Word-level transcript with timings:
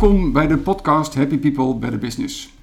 Welkom 0.00 0.32
bij 0.32 0.46
de 0.46 0.56
podcast 0.56 1.14
Happy 1.14 1.38
People 1.38 1.74
Better 1.74 1.98
Business. 1.98 2.54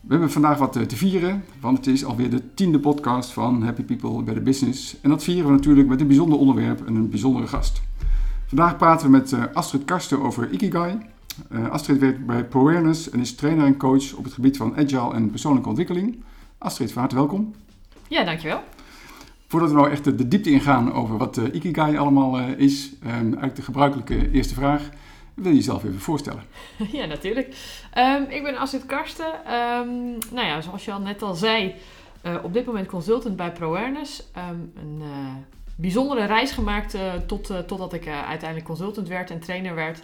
We 0.00 0.08
hebben 0.08 0.30
vandaag 0.30 0.58
wat 0.58 0.76
eh, 0.76 0.82
te 0.82 0.96
vieren, 0.96 1.44
want 1.60 1.76
het 1.76 1.86
is 1.86 2.04
alweer 2.04 2.30
de 2.30 2.54
tiende 2.54 2.78
podcast 2.78 3.30
van 3.30 3.62
Happy 3.62 3.82
People 3.82 4.22
Better 4.22 4.42
Business. 4.42 5.00
En 5.00 5.10
dat 5.10 5.24
vieren 5.24 5.46
we 5.46 5.52
natuurlijk 5.52 5.88
met 5.88 6.00
een 6.00 6.06
bijzonder 6.06 6.38
onderwerp 6.38 6.86
en 6.86 6.94
een 6.94 7.10
bijzondere 7.10 7.46
gast. 7.46 7.82
Vandaag 8.46 8.76
praten 8.76 9.06
we 9.06 9.12
met 9.12 9.32
eh, 9.32 9.42
Astrid 9.52 9.84
Karsten 9.84 10.22
over 10.22 10.50
Ikigai. 10.50 10.98
Uh, 11.52 11.68
Astrid 11.68 11.98
werkt 11.98 12.26
bij 12.26 12.44
ProAwareness 12.44 13.10
en 13.10 13.20
is 13.20 13.34
trainer 13.34 13.66
en 13.66 13.76
coach 13.76 14.12
op 14.12 14.24
het 14.24 14.32
gebied 14.32 14.56
van 14.56 14.76
agile 14.76 15.14
en 15.14 15.30
persoonlijke 15.30 15.68
ontwikkeling. 15.68 16.22
Astrid, 16.58 16.92
van 16.92 17.00
harte 17.00 17.16
welkom. 17.16 17.54
Ja, 18.08 18.24
dankjewel. 18.24 18.62
Voordat 19.46 19.70
we 19.70 19.76
nou 19.76 19.90
echt 19.90 20.04
de 20.04 20.28
diepte 20.28 20.50
ingaan 20.50 20.92
over 20.92 21.16
wat 21.16 21.36
Ikigai 21.36 21.96
allemaal 21.96 22.40
is, 22.40 22.92
eigenlijk 23.02 23.56
de 23.56 23.62
gebruikelijke 23.62 24.30
eerste 24.30 24.54
vraag. 24.54 24.90
Wil 25.34 25.50
je 25.50 25.56
jezelf 25.56 25.84
even 25.84 26.00
voorstellen? 26.00 26.42
Ja, 26.92 27.04
natuurlijk. 27.04 27.54
Um, 27.98 28.24
ik 28.28 28.42
ben 28.42 28.56
Astrid 28.56 28.86
Karsten. 28.86 29.54
Um, 29.54 30.18
nou 30.30 30.46
ja, 30.46 30.60
zoals 30.60 30.84
je 30.84 30.92
al 30.92 31.00
net 31.00 31.22
al 31.22 31.34
zei, 31.34 31.74
uh, 32.26 32.36
op 32.42 32.52
dit 32.52 32.66
moment 32.66 32.86
consultant 32.86 33.36
bij 33.36 33.52
ProAwareness. 33.52 34.30
Um, 34.36 34.72
een 34.76 34.98
uh, 35.00 35.08
bijzondere 35.76 36.24
reis 36.24 36.50
gemaakt 36.50 36.94
uh, 36.94 37.14
tot, 37.14 37.46
totdat 37.66 37.92
ik 37.92 38.06
uiteindelijk 38.06 38.64
consultant 38.64 39.08
werd 39.08 39.30
en 39.30 39.40
trainer 39.40 39.74
werd. 39.74 40.02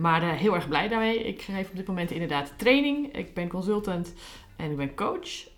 maar 0.00 0.22
heel 0.22 0.54
erg 0.54 0.68
blij 0.68 0.88
daarmee. 0.88 1.26
Ik 1.26 1.42
geef 1.42 1.68
op 1.70 1.76
dit 1.76 1.86
moment 1.86 2.10
inderdaad 2.10 2.52
training. 2.56 3.16
Ik 3.16 3.34
ben 3.34 3.48
consultant 3.48 4.14
en 4.56 4.70
ik 4.70 4.76
ben 4.76 4.94
coach. 4.94 5.48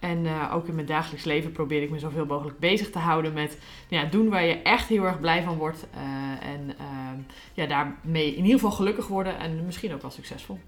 En 0.00 0.24
uh, 0.24 0.54
ook 0.54 0.68
in 0.68 0.74
mijn 0.74 0.86
dagelijks 0.86 1.24
leven 1.24 1.52
probeer 1.52 1.82
ik 1.82 1.90
me 1.90 1.98
zoveel 1.98 2.26
mogelijk 2.26 2.58
bezig 2.58 2.90
te 2.90 2.98
houden 2.98 3.32
met 3.32 3.58
ja, 3.88 4.04
doen 4.04 4.28
waar 4.28 4.44
je 4.44 4.62
echt 4.62 4.88
heel 4.88 5.04
erg 5.04 5.20
blij 5.20 5.42
van 5.42 5.56
wordt. 5.56 5.86
Uh, 5.94 6.48
en 6.48 6.68
uh, 6.80 7.24
ja, 7.54 7.66
daarmee 7.66 8.34
in 8.34 8.44
ieder 8.44 8.60
geval 8.60 8.70
gelukkig 8.70 9.06
worden 9.06 9.38
en 9.38 9.64
misschien 9.64 9.94
ook 9.94 10.02
wel 10.02 10.10
succesvol. 10.10 10.58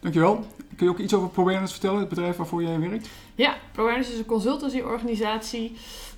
Dankjewel. 0.00 0.46
Kun 0.76 0.86
je 0.86 0.92
ook 0.92 0.98
iets 0.98 1.14
over 1.14 1.28
ProAwareness 1.28 1.72
vertellen, 1.72 1.98
het 1.98 2.08
bedrijf 2.08 2.36
waarvoor 2.36 2.62
jij 2.62 2.80
werkt? 2.80 3.08
Ja, 3.34 3.56
ProAwareness 3.72 4.12
is 4.12 4.18
een 4.18 4.24
consultancyorganisatie. 4.24 5.76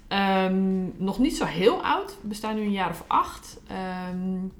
Um, 0.08 0.94
nog 0.96 1.18
niet 1.18 1.36
zo 1.36 1.44
heel 1.44 1.82
oud. 1.82 2.16
We 2.20 2.28
bestaan 2.28 2.54
nu 2.54 2.60
een 2.60 2.72
jaar 2.72 2.90
of 2.90 3.04
acht. 3.06 3.60
Um, 4.12 4.52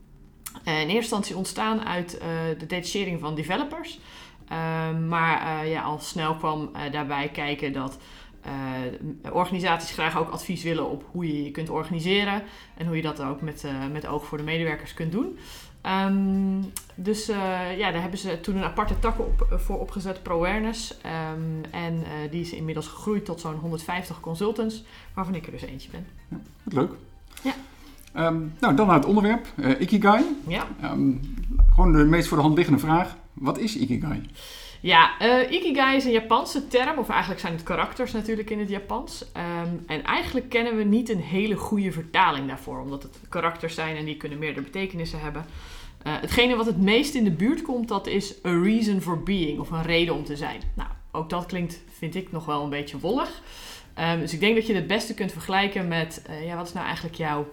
in 0.65 0.73
eerste 0.73 0.97
instantie 0.97 1.37
ontstaan 1.37 1.85
uit 1.85 2.21
de 2.59 2.67
detachering 2.67 3.21
van 3.21 3.35
developers. 3.35 4.01
Ehm, 4.51 5.09
maar 5.09 5.65
uh, 5.65 5.71
ja, 5.71 5.83
al 5.83 5.99
snel 5.99 6.35
kwam 6.35 6.71
uh, 6.73 6.93
daarbij 6.93 7.29
kijken 7.29 7.73
dat 7.73 7.99
uh, 8.47 9.33
organisaties 9.33 9.91
graag 9.91 10.19
ook 10.19 10.31
advies 10.31 10.63
willen 10.63 10.91
op 10.91 11.05
hoe 11.11 11.27
je 11.27 11.45
je 11.45 11.51
kunt 11.51 11.71
organiseren. 11.71 12.43
En 12.77 12.87
hoe 12.87 12.97
je 12.97 13.03
dat 13.03 13.23
ook 13.23 13.41
met, 13.41 13.65
met 13.93 14.07
oog 14.07 14.25
voor 14.25 14.39
de 14.39 14.45
medewerkers 14.45 14.95
kunt 14.95 15.13
doen. 15.13 15.39
Um, 16.07 16.73
dus 16.95 17.27
ja, 17.77 17.91
daar 17.91 18.01
hebben 18.01 18.19
ze 18.19 18.41
toen 18.41 18.57
een 18.57 18.65
aparte 18.65 18.99
tak 18.99 19.19
op, 19.19 19.47
voor 19.51 19.79
opgezet, 19.79 20.23
ProAwareness. 20.23 20.95
Um, 21.35 21.61
en 21.71 22.05
die 22.31 22.41
is 22.41 22.53
inmiddels 22.53 22.87
gegroeid 22.87 23.25
tot 23.25 23.41
zo'n 23.41 23.55
150 23.55 24.21
consultants, 24.21 24.85
waarvan 25.15 25.35
ik 25.35 25.47
er 25.47 25.53
dus 25.53 25.63
eentje 25.63 25.91
ben. 25.91 26.07
Ja, 26.29 26.37
wat 26.63 26.75
leuk. 26.75 26.93
Ja. 27.43 27.55
Um, 28.17 28.53
nou, 28.61 28.75
dan 28.75 28.87
naar 28.87 28.97
het 28.97 29.05
onderwerp, 29.05 29.47
Ikigai. 29.79 30.25
Ja. 30.47 30.67
gewoon 31.75 31.93
de 31.93 32.05
meest 32.05 32.29
voor 32.29 32.37
de 32.37 32.43
hand 32.43 32.57
liggende 32.57 32.81
vraag. 32.81 33.17
Wat 33.33 33.59
is 33.59 33.77
Ikigai? 33.77 34.23
Ja, 34.81 35.11
uh, 35.23 35.53
Ikigai 35.53 35.97
is 35.97 36.05
een 36.05 36.11
Japanse 36.11 36.69
term, 36.69 36.99
of 36.99 37.09
eigenlijk 37.09 37.41
zijn 37.41 37.53
het 37.53 37.63
karakters 37.63 38.13
natuurlijk 38.13 38.51
in 38.51 38.59
het 38.59 38.69
Japans. 38.69 39.25
Um, 39.65 39.83
en 39.87 40.05
eigenlijk 40.05 40.49
kennen 40.49 40.77
we 40.77 40.83
niet 40.83 41.09
een 41.09 41.21
hele 41.21 41.57
goede 41.57 41.93
vertaling 41.93 42.49
daarvoor, 42.49 42.81
omdat 42.81 43.03
het 43.03 43.19
karakters 43.29 43.75
zijn 43.75 43.97
en 43.97 44.05
die 44.05 44.17
kunnen 44.17 44.39
meerdere 44.39 44.65
betekenissen 44.65 45.21
hebben. 45.21 45.45
Uh, 46.07 46.13
hetgene 46.21 46.57
wat 46.57 46.67
het 46.67 46.81
meest 46.81 47.15
in 47.15 47.25
de 47.25 47.31
buurt 47.31 47.63
komt, 47.63 47.89
dat 47.89 48.07
is 48.07 48.35
a 48.47 48.51
reason 48.63 49.01
for 49.01 49.23
being, 49.23 49.59
of 49.59 49.71
een 49.71 49.83
reden 49.83 50.15
om 50.15 50.25
te 50.25 50.37
zijn. 50.37 50.61
Nou, 50.75 50.89
ook 51.13 51.31
dat 51.31 51.47
klinkt, 51.47 51.83
vind 51.99 52.15
ik, 52.15 52.33
nog 52.33 52.45
wel 52.45 52.63
een 52.63 52.71
beetje 52.71 52.99
wollig. 52.99 53.43
Um, 53.99 54.21
dus 54.21 54.33
ik 54.33 54.41
denk 54.41 54.55
dat 54.55 54.67
je 54.67 54.75
het 54.75 54.87
beste 54.87 55.15
kunt 55.15 55.33
vergelijken 55.33 55.89
met, 55.89 56.23
uh, 56.31 56.47
ja, 56.47 56.57
wat 56.57 56.67
is 56.67 56.73
nou 56.73 56.87
eigenlijk 56.87 57.17
jouw 57.17 57.47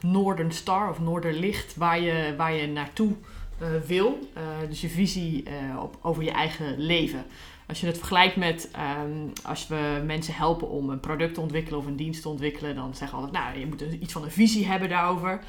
Northern 0.00 0.52
Star 0.52 0.90
of 0.90 1.00
Noorderlicht, 1.00 1.76
waar 1.76 2.00
je, 2.00 2.34
waar 2.36 2.52
je 2.52 2.66
naartoe 2.66 3.12
uh, 3.62 3.68
wil. 3.86 4.18
Uh, 4.36 4.68
dus 4.68 4.80
je 4.80 4.88
visie 4.88 5.44
uh, 5.48 5.82
op, 5.82 5.98
over 6.02 6.22
je 6.22 6.30
eigen 6.30 6.78
leven. 6.78 7.24
Als 7.68 7.80
je 7.80 7.86
het 7.86 7.98
vergelijkt 7.98 8.36
met 8.36 8.70
um, 9.04 9.32
als 9.44 9.66
we 9.66 10.02
mensen 10.06 10.34
helpen 10.34 10.68
om 10.68 10.90
een 10.90 11.00
product 11.00 11.34
te 11.34 11.40
ontwikkelen 11.40 11.78
of 11.78 11.86
een 11.86 11.96
dienst 11.96 12.22
te 12.22 12.28
ontwikkelen, 12.28 12.74
dan 12.74 12.94
zeggen 12.94 13.18
we 13.18 13.24
altijd, 13.24 13.44
nou, 13.44 13.58
je 13.58 13.66
moet 13.66 13.80
iets 14.00 14.12
van 14.12 14.22
een 14.22 14.30
visie 14.30 14.66
hebben 14.66 14.88
daarover. 14.88 15.40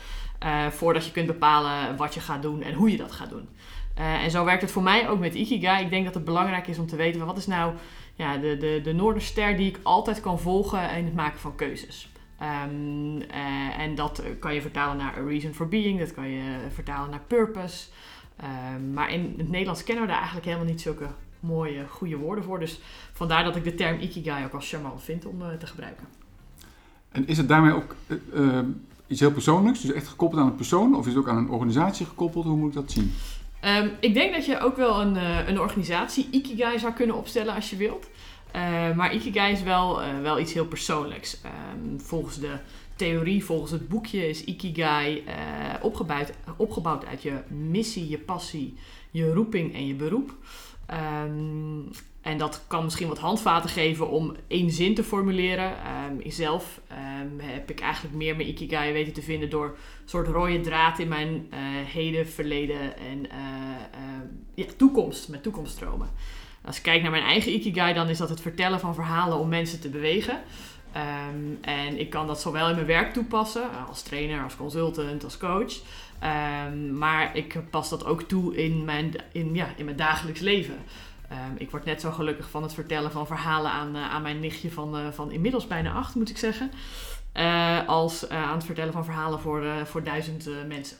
voordat 0.69 1.05
je 1.05 1.11
kunt 1.11 1.27
bepalen 1.27 1.97
wat 1.97 2.13
je 2.13 2.19
gaat 2.19 2.41
doen 2.41 2.63
en 2.63 2.73
hoe 2.73 2.91
je 2.91 2.97
dat 2.97 3.11
gaat 3.11 3.29
doen. 3.29 3.49
en 3.95 4.31
zo 4.31 4.45
werkt 4.45 4.61
het 4.61 4.71
voor 4.71 4.83
mij 4.83 5.09
ook 5.09 5.19
met 5.19 5.35
Ikigai. 5.35 5.83
Ik 5.83 5.89
denk 5.89 6.05
dat 6.05 6.13
het 6.13 6.25
belangrijk 6.25 6.67
is 6.67 6.79
om 6.79 6.87
te 6.87 6.95
weten, 6.95 7.25
wat 7.25 7.37
is 7.37 7.47
nou 7.47 7.73
ja, 8.15 8.37
de, 8.37 8.57
de, 8.57 8.79
de 8.83 8.93
Noorderster 8.93 9.57
die 9.57 9.67
ik 9.67 9.79
altijd 9.83 10.21
kan 10.21 10.39
volgen 10.39 10.97
in 10.97 11.05
het 11.05 11.15
maken 11.15 11.39
van 11.39 11.55
keuzes. 11.55 12.09
Um, 12.41 13.15
uh, 13.17 13.79
en 13.79 13.95
dat 13.95 14.23
kan 14.39 14.53
je 14.53 14.61
vertalen 14.61 14.97
naar 14.97 15.17
a 15.17 15.23
reason 15.27 15.53
for 15.53 15.67
being, 15.67 15.99
dat 15.99 16.13
kan 16.13 16.29
je 16.29 16.57
vertalen 16.73 17.09
naar 17.09 17.21
purpose. 17.27 17.87
Um, 18.75 18.93
maar 18.93 19.11
in 19.13 19.33
het 19.37 19.49
Nederlands 19.49 19.83
kennen 19.83 20.03
we 20.03 20.09
daar 20.09 20.17
eigenlijk 20.17 20.47
helemaal 20.47 20.69
niet 20.69 20.81
zulke 20.81 21.07
mooie, 21.39 21.87
goede 21.87 22.17
woorden 22.17 22.43
voor. 22.43 22.59
Dus 22.59 22.79
vandaar 23.13 23.43
dat 23.43 23.55
ik 23.55 23.63
de 23.63 23.75
term 23.75 23.99
Ikigai 23.99 24.45
ook 24.45 24.53
als 24.53 24.69
charmant 24.69 25.03
vind 25.03 25.25
om 25.25 25.41
uh, 25.41 25.47
te 25.59 25.67
gebruiken. 25.67 26.07
En 27.11 27.27
is 27.27 27.37
het 27.37 27.47
daarmee 27.47 27.73
ook 27.73 27.95
uh, 28.33 28.59
iets 29.07 29.19
heel 29.19 29.31
persoonlijks, 29.31 29.81
dus 29.81 29.91
echt 29.91 30.07
gekoppeld 30.07 30.41
aan 30.41 30.47
een 30.47 30.55
persoon, 30.55 30.95
of 30.95 31.07
is 31.07 31.13
het 31.13 31.21
ook 31.21 31.29
aan 31.29 31.37
een 31.37 31.49
organisatie 31.49 32.05
gekoppeld? 32.05 32.45
Hoe 32.45 32.57
moet 32.57 32.69
ik 32.69 32.75
dat 32.75 32.91
zien? 32.91 33.13
Um, 33.65 33.91
ik 33.99 34.13
denk 34.13 34.33
dat 34.33 34.45
je 34.45 34.59
ook 34.59 34.75
wel 34.75 35.01
een, 35.01 35.15
een 35.49 35.59
organisatie 35.59 36.27
Ikigai 36.31 36.79
zou 36.79 36.93
kunnen 36.93 37.15
opstellen 37.15 37.55
als 37.55 37.69
je 37.69 37.75
wilt. 37.75 38.09
Uh, 38.57 38.95
maar 38.95 39.13
Ikigai 39.13 39.51
is 39.51 39.63
wel, 39.63 40.03
uh, 40.03 40.22
wel 40.22 40.40
iets 40.40 40.53
heel 40.53 40.66
persoonlijks. 40.66 41.41
Um, 41.45 42.00
volgens 42.00 42.40
de 42.40 42.57
theorie, 42.95 43.45
volgens 43.45 43.72
het 43.72 43.88
boekje, 43.88 44.29
is 44.29 44.44
Ikigai 44.44 45.23
uh, 45.28 45.34
opgebouwd, 45.81 46.31
opgebouwd 46.57 47.06
uit 47.06 47.22
je 47.22 47.40
missie, 47.47 48.09
je 48.09 48.18
passie, 48.18 48.78
je 49.12 49.34
roeping 49.34 49.73
en 49.73 49.88
je 49.88 49.94
beroep. 49.94 50.35
Um, 51.23 51.90
en 52.22 52.38
dat 52.38 52.63
kan 52.68 52.84
misschien 52.84 53.07
wat 53.07 53.18
handvaten 53.18 53.69
geven 53.69 54.09
om 54.09 54.35
één 54.47 54.72
zin 54.72 54.95
te 54.95 55.03
formuleren. 55.03 55.72
Um, 56.12 56.31
zelf 56.31 56.81
heb 57.38 57.69
ik 57.69 57.79
eigenlijk 57.79 58.16
meer 58.16 58.35
mijn 58.35 58.47
Ikigai 58.47 58.94
weten 58.94 59.13
te 59.13 59.22
vinden 59.22 59.50
door 59.50 59.66
een 59.66 60.09
soort 60.09 60.28
rode 60.28 60.59
draad 60.59 61.00
in 61.00 61.07
mijn 61.07 61.47
heden, 61.85 62.28
verleden 62.28 62.97
en 62.97 63.28
ja, 64.53 64.66
toekomst, 64.78 65.29
met 65.29 65.44
toekomststromen. 65.44 66.09
Als 66.66 66.78
ik 66.78 66.84
kijk 66.84 67.01
naar 67.01 67.12
mijn 67.12 67.23
eigen 67.23 67.53
Ikigai, 67.53 67.94
dan 67.94 68.09
is 68.09 68.18
dat 68.18 68.29
het 68.29 68.41
vertellen 68.41 68.79
van 68.79 68.95
verhalen 68.95 69.38
om 69.38 69.50
mensen 69.50 69.79
te 69.79 69.90
bewegen. 69.90 70.40
Um, 71.31 71.57
en 71.62 72.00
ik 72.00 72.09
kan 72.09 72.28
dat 72.28 72.41
zowel 72.41 72.69
in 72.69 72.75
mijn 72.75 72.88
werk 72.88 73.13
toepassen, 73.13 73.69
als 73.88 74.01
trainer, 74.01 74.44
als 74.44 74.56
consultant, 74.56 75.23
als 75.23 75.38
coach. 75.38 75.73
Um, 76.68 76.97
maar 76.97 77.35
ik 77.35 77.69
pas 77.69 77.90
dat 77.90 78.06
ook 78.06 78.22
toe 78.22 78.56
in 78.56 78.85
mijn, 78.85 79.13
in, 79.31 79.56
ja, 79.56 79.68
in 79.75 79.85
mijn 79.85 79.97
dagelijks 79.97 80.40
leven. 80.40 80.78
Um, 81.31 81.56
ik 81.57 81.72
word 81.72 81.85
net 81.85 82.01
zo 82.01 82.12
gelukkig 82.12 82.50
van 82.50 82.63
het 82.63 82.74
vertellen 82.74 83.12
van 83.12 83.28
verhalen 83.28 83.72
aan, 83.72 83.95
uh, 83.95 84.13
aan 84.13 84.22
mijn 84.22 84.39
nichtje 84.39 84.72
van, 84.72 85.00
uh, 85.00 85.07
van 85.12 85.31
inmiddels 85.31 85.68
bijna 85.68 85.94
acht, 85.94 86.16
moet 86.16 86.29
ik 86.29 86.38
zeggen. 86.38 86.72
Als 87.88 88.30
aan 88.30 88.56
het 88.56 88.65
vertellen 88.65 88.94
van 88.94 89.06
verhalen 89.06 89.39
voor, 89.39 89.63
voor 89.86 90.03
duizend 90.03 90.50
mensen 90.68 90.98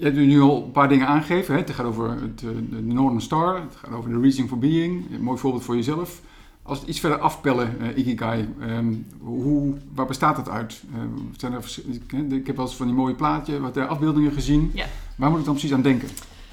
je 0.00 0.06
hebt 0.06 0.16
nu 0.16 0.40
al 0.40 0.62
een 0.64 0.70
paar 0.70 0.88
dingen 0.88 1.06
aangegeven. 1.06 1.54
Hè? 1.54 1.60
Het 1.60 1.70
gaat 1.70 1.86
over 1.86 2.10
het, 2.10 2.42
eh, 2.42 2.48
de 2.70 2.82
Northern 2.82 3.20
Star, 3.20 3.60
het 3.60 3.76
gaat 3.76 3.92
over 3.92 4.10
de 4.10 4.20
Reason 4.20 4.48
for 4.48 4.58
Being. 4.58 5.14
Een 5.14 5.22
mooi 5.22 5.38
voorbeeld 5.38 5.64
voor 5.64 5.76
jezelf. 5.76 6.20
Als 6.62 6.78
het 6.78 6.88
iets 6.88 7.00
verder 7.00 7.18
afpellen, 7.18 7.76
uh, 7.80 7.98
Ikigai, 7.98 8.48
um, 8.60 9.06
hoe, 9.20 9.74
waar 9.94 10.06
bestaat 10.06 10.36
het 10.36 10.48
uit? 10.48 10.82
Uh, 10.94 11.00
zijn 11.36 11.52
er, 11.52 12.34
ik 12.34 12.46
heb 12.46 12.56
wel 12.56 12.64
eens 12.64 12.76
van 12.76 12.86
die 12.86 12.94
mooie 12.94 13.14
plaatje, 13.14 13.60
wat 13.60 13.76
afbeeldingen 13.76 14.32
gezien. 14.32 14.70
Ja. 14.74 14.86
Waar 15.16 15.30
moet 15.30 15.38
ik 15.38 15.44
dan 15.44 15.54
precies 15.54 15.72
aan 15.72 15.82
denken? 15.82 16.08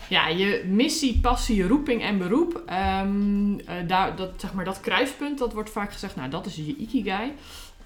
Ja, 0.09 0.27
je 0.27 0.65
missie, 0.71 1.19
passie, 1.19 1.67
roeping 1.67 2.01
en 2.01 2.17
beroep. 2.17 2.63
Um, 3.03 3.57
daar, 3.87 4.15
dat, 4.15 4.29
zeg 4.37 4.53
maar, 4.53 4.65
dat 4.65 4.79
kruispunt, 4.79 5.37
dat 5.37 5.53
wordt 5.53 5.69
vaak 5.69 5.91
gezegd, 5.91 6.15
nou 6.15 6.29
dat 6.29 6.45
is 6.45 6.55
je 6.55 6.75
Ikigai. 6.75 7.31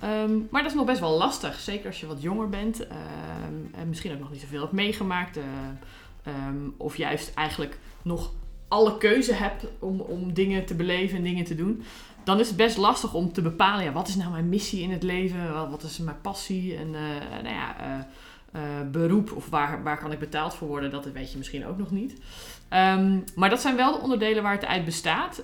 Um, 0.03 0.47
maar 0.51 0.61
dat 0.61 0.71
is 0.71 0.77
nog 0.77 0.85
best 0.85 0.99
wel 0.99 1.17
lastig, 1.17 1.59
zeker 1.59 1.85
als 1.87 1.99
je 1.99 2.07
wat 2.07 2.21
jonger 2.21 2.49
bent 2.49 2.81
um, 2.81 3.69
en 3.75 3.87
misschien 3.87 4.13
ook 4.13 4.19
nog 4.19 4.31
niet 4.31 4.41
zoveel 4.41 4.61
hebt 4.61 4.71
meegemaakt. 4.71 5.37
Um, 6.27 6.73
of 6.77 6.97
juist 6.97 7.33
eigenlijk 7.33 7.79
nog 8.01 8.31
alle 8.67 8.97
keuze 8.97 9.33
hebt 9.33 9.65
om, 9.79 9.99
om 9.99 10.33
dingen 10.33 10.65
te 10.65 10.75
beleven 10.75 11.17
en 11.17 11.23
dingen 11.23 11.45
te 11.45 11.55
doen. 11.55 11.83
Dan 12.23 12.39
is 12.39 12.47
het 12.47 12.57
best 12.57 12.77
lastig 12.77 13.13
om 13.13 13.33
te 13.33 13.41
bepalen, 13.41 13.83
ja, 13.83 13.91
wat 13.91 14.07
is 14.07 14.15
nou 14.15 14.31
mijn 14.31 14.49
missie 14.49 14.81
in 14.81 14.91
het 14.91 15.03
leven? 15.03 15.69
Wat 15.69 15.83
is 15.83 15.97
mijn 15.97 16.21
passie? 16.21 16.75
En 16.77 16.87
uh, 16.87 17.41
nou 17.43 17.55
ja, 17.55 17.75
uh, 18.55 18.61
beroep 18.91 19.31
of 19.31 19.49
waar, 19.49 19.83
waar 19.83 19.97
kan 19.97 20.11
ik 20.11 20.19
betaald 20.19 20.53
voor 20.53 20.67
worden? 20.67 20.91
Dat 20.91 21.11
weet 21.11 21.31
je 21.31 21.37
misschien 21.37 21.65
ook 21.65 21.77
nog 21.77 21.91
niet. 21.91 22.21
maar 23.35 23.49
dat 23.49 23.61
zijn 23.61 23.75
wel 23.75 23.91
de 23.91 23.99
onderdelen 23.99 24.43
waar 24.43 24.53
het 24.53 24.65
uit 24.65 24.85
bestaat. 24.85 25.43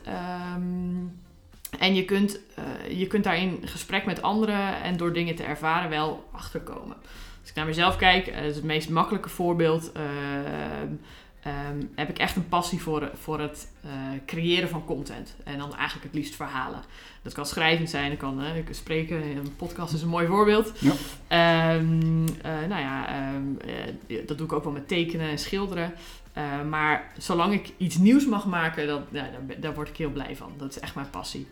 En 1.79 1.95
je 1.95 2.05
kunt, 2.05 2.39
uh, 2.59 2.99
je 2.99 3.07
kunt 3.07 3.23
daar 3.23 3.37
in 3.37 3.59
gesprek 3.65 4.05
met 4.05 4.21
anderen 4.21 4.81
en 4.81 4.97
door 4.97 5.13
dingen 5.13 5.35
te 5.35 5.43
ervaren 5.43 5.89
wel 5.89 6.29
achterkomen. 6.31 6.97
Als 7.41 7.49
ik 7.49 7.55
naar 7.55 7.65
mezelf 7.65 7.95
kijk, 7.95 8.25
dat 8.25 8.43
is 8.43 8.55
het 8.55 8.63
meest 8.63 8.89
makkelijke 8.89 9.29
voorbeeld. 9.29 9.91
ehm, 9.91 10.93
ehm, 11.41 11.85
heb 11.95 12.09
ik 12.09 12.17
echt 12.17 12.35
een 12.35 12.47
passie 12.47 12.81
voor, 12.81 13.11
voor 13.13 13.39
het 13.39 13.71
eh, 13.83 13.91
creëren 14.25 14.69
van 14.69 14.85
content. 14.85 15.35
En 15.43 15.57
dan 15.57 15.75
eigenlijk 15.75 16.03
het 16.05 16.13
liefst 16.13 16.35
verhalen. 16.35 16.83
Dat 17.27 17.35
kan 17.35 17.45
schrijvend 17.45 17.89
zijn, 17.89 18.09
dat 18.09 18.19
kan 18.19 18.41
eh, 18.41 18.51
spreken. 18.71 19.21
Een 19.21 19.55
podcast 19.55 19.93
is 19.93 20.01
een 20.01 20.07
mooi 20.07 20.27
voorbeeld. 20.27 20.71
Ja. 20.79 20.91
Ehm, 21.27 22.27
eh, 22.41 22.67
nou 22.69 22.81
ja, 22.81 23.07
eh, 23.07 24.17
dat 24.27 24.37
doe 24.37 24.47
ik 24.47 24.53
ook 24.53 24.63
wel 24.63 24.73
met 24.73 24.87
tekenen 24.87 25.29
en 25.29 25.37
schilderen. 25.37 25.93
Eh, 26.37 26.63
maar 26.69 27.11
zolang 27.17 27.53
ik 27.53 27.71
iets 27.77 27.97
nieuws 27.97 28.25
mag 28.25 28.45
maken, 28.45 28.87
dat, 28.87 29.01
ja, 29.11 29.29
daar, 29.31 29.59
daar 29.59 29.73
word 29.73 29.89
ik 29.89 29.97
heel 29.97 30.09
blij 30.09 30.35
van. 30.35 30.51
Dat 30.57 30.69
is 30.69 30.79
echt 30.79 30.95
mijn 30.95 31.09
passie. 31.09 31.47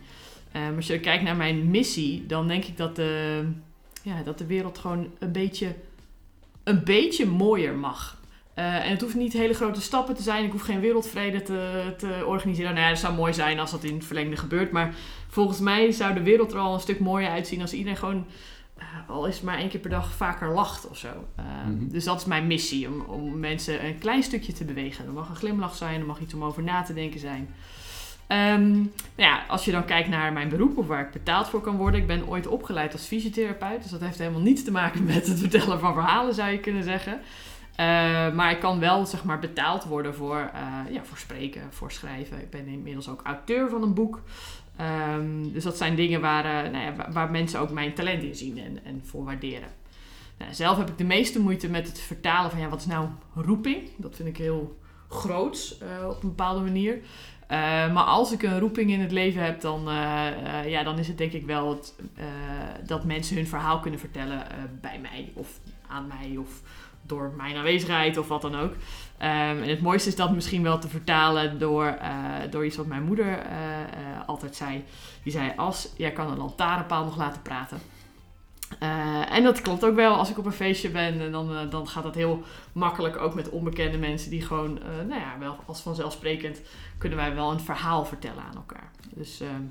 Eh, 0.52 0.62
maar 0.62 0.76
als 0.76 0.88
je 0.88 1.00
kijkt 1.00 1.24
naar 1.24 1.36
mijn 1.36 1.70
missie, 1.70 2.26
dan 2.26 2.48
denk 2.48 2.66
ik 2.66 2.78
dat 2.78 2.96
de, 2.96 3.44
ja, 4.02 4.24
dat 4.24 4.38
de 4.38 4.46
wereld 4.46 4.78
gewoon 4.78 5.10
een 5.20 5.32
beetje, 5.32 5.76
een 6.64 6.84
beetje 6.84 7.26
mooier 7.26 7.76
mag. 7.76 8.22
Eh, 8.54 8.86
en 8.86 8.90
het 8.90 9.02
hoeft 9.02 9.16
niet 9.16 9.34
hele 9.34 9.54
grote 9.54 9.82
stappen 9.82 10.16
te 10.16 10.24
zijn. 10.24 10.46
Ik 10.46 10.52
hoef 10.52 10.62
geen 10.62 10.80
wereldvrede 10.80 11.42
te, 11.42 11.94
te 11.98 12.24
organiseren. 12.26 12.74
Nou 12.74 12.84
ja, 12.84 12.90
het 12.90 13.00
zou 13.00 13.14
mooi 13.14 13.34
zijn 13.34 13.60
als 13.60 13.72
dat 13.72 13.84
in 13.84 13.96
het 13.96 14.06
verlengde 14.06 14.38
gebeurt. 14.38 14.72
Maar 14.72 14.96
volgens 15.28 15.60
mij 15.60 15.92
zou 15.92 16.14
de 16.14 16.24
wereld 16.24 16.52
er 16.52 16.60
al 16.60 16.74
een 16.74 16.80
stuk 16.80 17.00
mooier 17.00 17.30
uitzien 17.30 17.62
als 17.62 17.74
iedereen 17.74 17.98
gewoon, 17.98 18.26
al 19.08 19.26
is 19.26 19.36
het 19.36 19.44
maar 19.44 19.58
één 19.58 19.70
keer 19.70 19.80
per 19.80 19.90
dag, 19.90 20.14
vaker 20.14 20.50
lacht 20.50 20.88
of 20.88 20.98
zo. 20.98 21.08
Eh, 21.36 21.44
Mhm. 21.66 21.88
Dus 21.88 22.04
dat 22.04 22.20
is 22.20 22.26
mijn 22.26 22.48
missie, 22.48 22.88
om, 22.88 23.02
om 23.02 23.40
mensen 23.40 23.86
een 23.86 23.98
klein 23.98 24.24
stukje 24.24 24.54
te 24.54 24.64
bewegen. 24.66 25.06
Er 25.06 25.12
mag 25.12 25.30
een 25.30 25.36
glimlach 25.36 25.76
zijn, 25.76 26.00
er 26.00 26.06
mag 26.06 26.20
iets 26.20 26.34
om 26.34 26.44
over 26.44 26.64
na 26.64 26.82
te 26.84 26.94
denken 26.94 27.20
zijn. 27.20 27.50
Ehm, 28.28 28.72
nou 28.72 28.90
ja, 29.16 29.44
als 29.48 29.66
je 29.66 29.72
dan 29.72 29.86
kijkt 29.86 30.10
naar 30.10 30.34
mijn 30.34 30.50
beroep 30.50 30.78
of 30.78 30.88
waar 30.88 31.06
ik 31.06 31.12
betaald 31.12 31.48
voor 31.48 31.62
kan 31.62 31.76
worden. 31.78 32.00
Ik 32.00 32.08
ben 32.08 32.28
ooit 32.28 32.48
opgeleid 32.48 32.94
als 32.94 33.06
fysiotherapeut. 33.06 33.82
Dus 33.82 33.92
dat 33.92 34.02
heeft 34.02 34.18
helemaal 34.18 34.42
niets 34.42 34.64
te 34.64 34.72
maken 34.72 35.04
met 35.14 35.28
het 35.28 35.40
vertellen 35.40 35.80
van 35.80 35.94
verhalen, 35.94 36.34
zou 36.34 36.52
je 36.52 36.60
kunnen 36.60 36.84
zeggen. 36.84 37.20
Eh, 37.76 37.86
maar 38.34 38.52
ik 38.52 38.60
kan 38.60 38.80
wel 38.80 39.06
zeg 39.06 39.24
maar, 39.24 39.40
betaald 39.40 39.84
worden 39.84 40.16
voor, 40.16 40.50
eh, 40.54 40.94
ja, 40.94 41.04
voor 41.04 41.18
spreken, 41.18 41.62
voor 41.70 41.92
schrijven. 41.92 42.42
Ik 42.42 42.50
ben 42.50 42.68
inmiddels 42.68 43.10
ook 43.10 43.22
auteur 43.24 43.70
van 43.70 43.84
een 43.84 43.94
boek. 43.94 44.22
Ehm, 44.78 45.52
dus 45.52 45.64
dat 45.64 45.78
zijn 45.78 45.96
dingen 45.96 46.22
waar, 46.22 46.46
eh, 46.46 46.72
nou 46.72 46.86
ja, 46.86 47.12
waar, 47.12 47.32
mensen 47.32 47.60
ook 47.60 47.72
mijn 47.72 47.94
talent 47.94 48.24
in 48.24 48.36
zien 48.36 48.58
en, 48.58 48.80
en 48.84 49.02
voor 49.06 49.24
waarderen. 49.24 49.70
Nou, 50.38 50.54
zelf 50.54 50.78
heb 50.78 50.90
ik 50.90 50.98
de 50.98 51.04
meeste 51.04 51.40
moeite 51.40 51.70
met 51.70 51.88
het 51.88 52.00
vertalen 52.00 52.52
van 52.52 52.60
ja, 52.60 52.70
wat 52.70 52.80
is 52.80 52.86
nou 52.86 53.08
roeping? 53.36 53.90
Dat 53.98 54.16
vind 54.16 54.30
ik 54.30 54.38
heel 54.38 54.80
groots 55.10 55.78
eh, 55.78 56.08
op 56.08 56.24
een 56.24 56.30
bepaalde 56.30 56.62
manier. 56.62 57.00
Eh, 57.48 57.58
maar 57.94 58.04
als 58.04 58.32
ik 58.32 58.44
een 58.44 58.60
roeping 58.60 58.92
in 58.92 59.00
het 59.00 59.12
leven 59.12 59.44
heb, 59.44 59.62
dan, 59.62 59.84
ja, 60.66 60.84
dan 60.84 61.00
is 61.00 61.08
het 61.08 61.18
denk 61.18 61.32
ik 61.32 61.46
wel 61.46 61.70
het, 61.70 61.96
dat 62.86 63.06
mensen 63.06 63.36
hun 63.36 63.48
verhaal 63.48 63.80
kunnen 63.80 64.00
vertellen 64.00 64.48
bij 64.82 65.00
mij 65.00 65.32
of 65.34 65.60
aan 65.88 66.08
mij 66.08 66.38
of 66.38 66.62
door 67.02 67.34
mijn 67.38 67.56
aanwezigheid 67.56 68.18
of 68.18 68.28
wat 68.28 68.42
dan 68.42 68.56
ook. 68.56 68.74
Ehm, 69.18 69.62
en 69.62 69.70
het 69.70 69.82
mooiste 69.82 70.10
is 70.10 70.16
dat 70.16 70.32
misschien 70.32 70.64
wel 70.64 70.80
te 70.80 70.88
vertalen 70.88 71.60
door, 71.60 71.86
eh, 71.86 72.12
door 72.50 72.66
iets 72.66 72.78
wat 72.78 72.86
mijn 72.86 73.04
moeder 73.04 73.38
eh, 73.38 73.82
eh, 73.82 73.88
altijd 74.26 74.56
zei. 74.56 74.84
Die 75.24 75.32
zei, 75.32 75.54
als 75.56 75.90
jij 75.98 76.12
kan 76.12 76.32
een 76.32 76.38
lantaarnpaal 76.38 77.04
nog 77.04 77.18
laten 77.18 77.42
praten. 77.42 77.80
En 79.30 79.44
dat 79.44 79.62
klopt 79.62 79.86
ook 79.86 79.96
wel. 79.96 80.16
Als 80.16 80.30
ik 80.30 80.38
op 80.38 80.46
een 80.46 80.52
feestje 80.52 80.90
ben, 80.90 81.22
en 81.22 81.32
dan, 81.32 81.70
dan 81.70 81.88
gaat 81.88 82.04
dat 82.04 82.16
heel 82.16 82.44
makkelijk. 82.72 83.18
Ook 83.18 83.34
met 83.34 83.50
onbekende 83.50 83.98
mensen 83.98 84.30
die 84.30 84.42
gewoon, 84.42 84.80
nou 85.08 85.20
ja, 85.22 85.36
wel 85.40 85.58
als 85.66 85.82
vanzelfsprekend 85.82 86.62
kunnen 86.98 87.18
wij 87.18 87.36
wel 87.36 87.52
een 87.52 87.60
verhaal 87.60 88.06
vertellen 88.06 88.44
aan 88.44 88.56
elkaar. 88.56 88.92
Dus 89.14 89.42
ehm, 89.42 89.62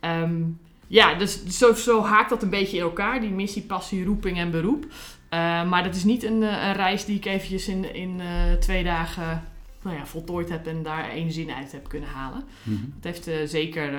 ehm, 0.00 0.42
ja, 0.86 1.14
dus 1.14 1.46
zo, 1.46 1.72
zo 1.72 2.02
haakt 2.02 2.30
dat 2.30 2.42
een 2.42 2.50
beetje 2.50 2.76
in 2.76 2.82
elkaar. 2.82 3.20
Die 3.20 3.30
missie, 3.30 3.62
passie, 3.62 4.04
roeping 4.04 4.38
en 4.38 4.50
beroep. 4.50 4.86
Eh, 5.34 5.68
maar 5.68 5.82
dat 5.84 5.94
is 5.94 6.04
niet 6.04 6.22
een, 6.22 6.42
eh, 6.42 6.66
een 6.66 6.72
reis 6.72 7.04
die 7.04 7.16
ik 7.16 7.24
eventjes 7.24 7.68
in, 7.68 7.94
in 7.94 8.20
eh, 8.20 8.52
twee 8.52 8.84
dagen 8.84 9.42
nou 9.82 9.96
ja, 9.96 10.06
voltooid 10.06 10.48
heb 10.48 10.66
en 10.66 10.82
daar 10.82 11.10
één 11.10 11.32
zin 11.32 11.50
uit 11.50 11.72
heb 11.72 11.88
kunnen 11.88 12.08
halen. 12.08 12.44
Mhm. 12.62 12.82
Het 13.00 13.04
heeft 13.04 13.50
zeker, 13.50 13.92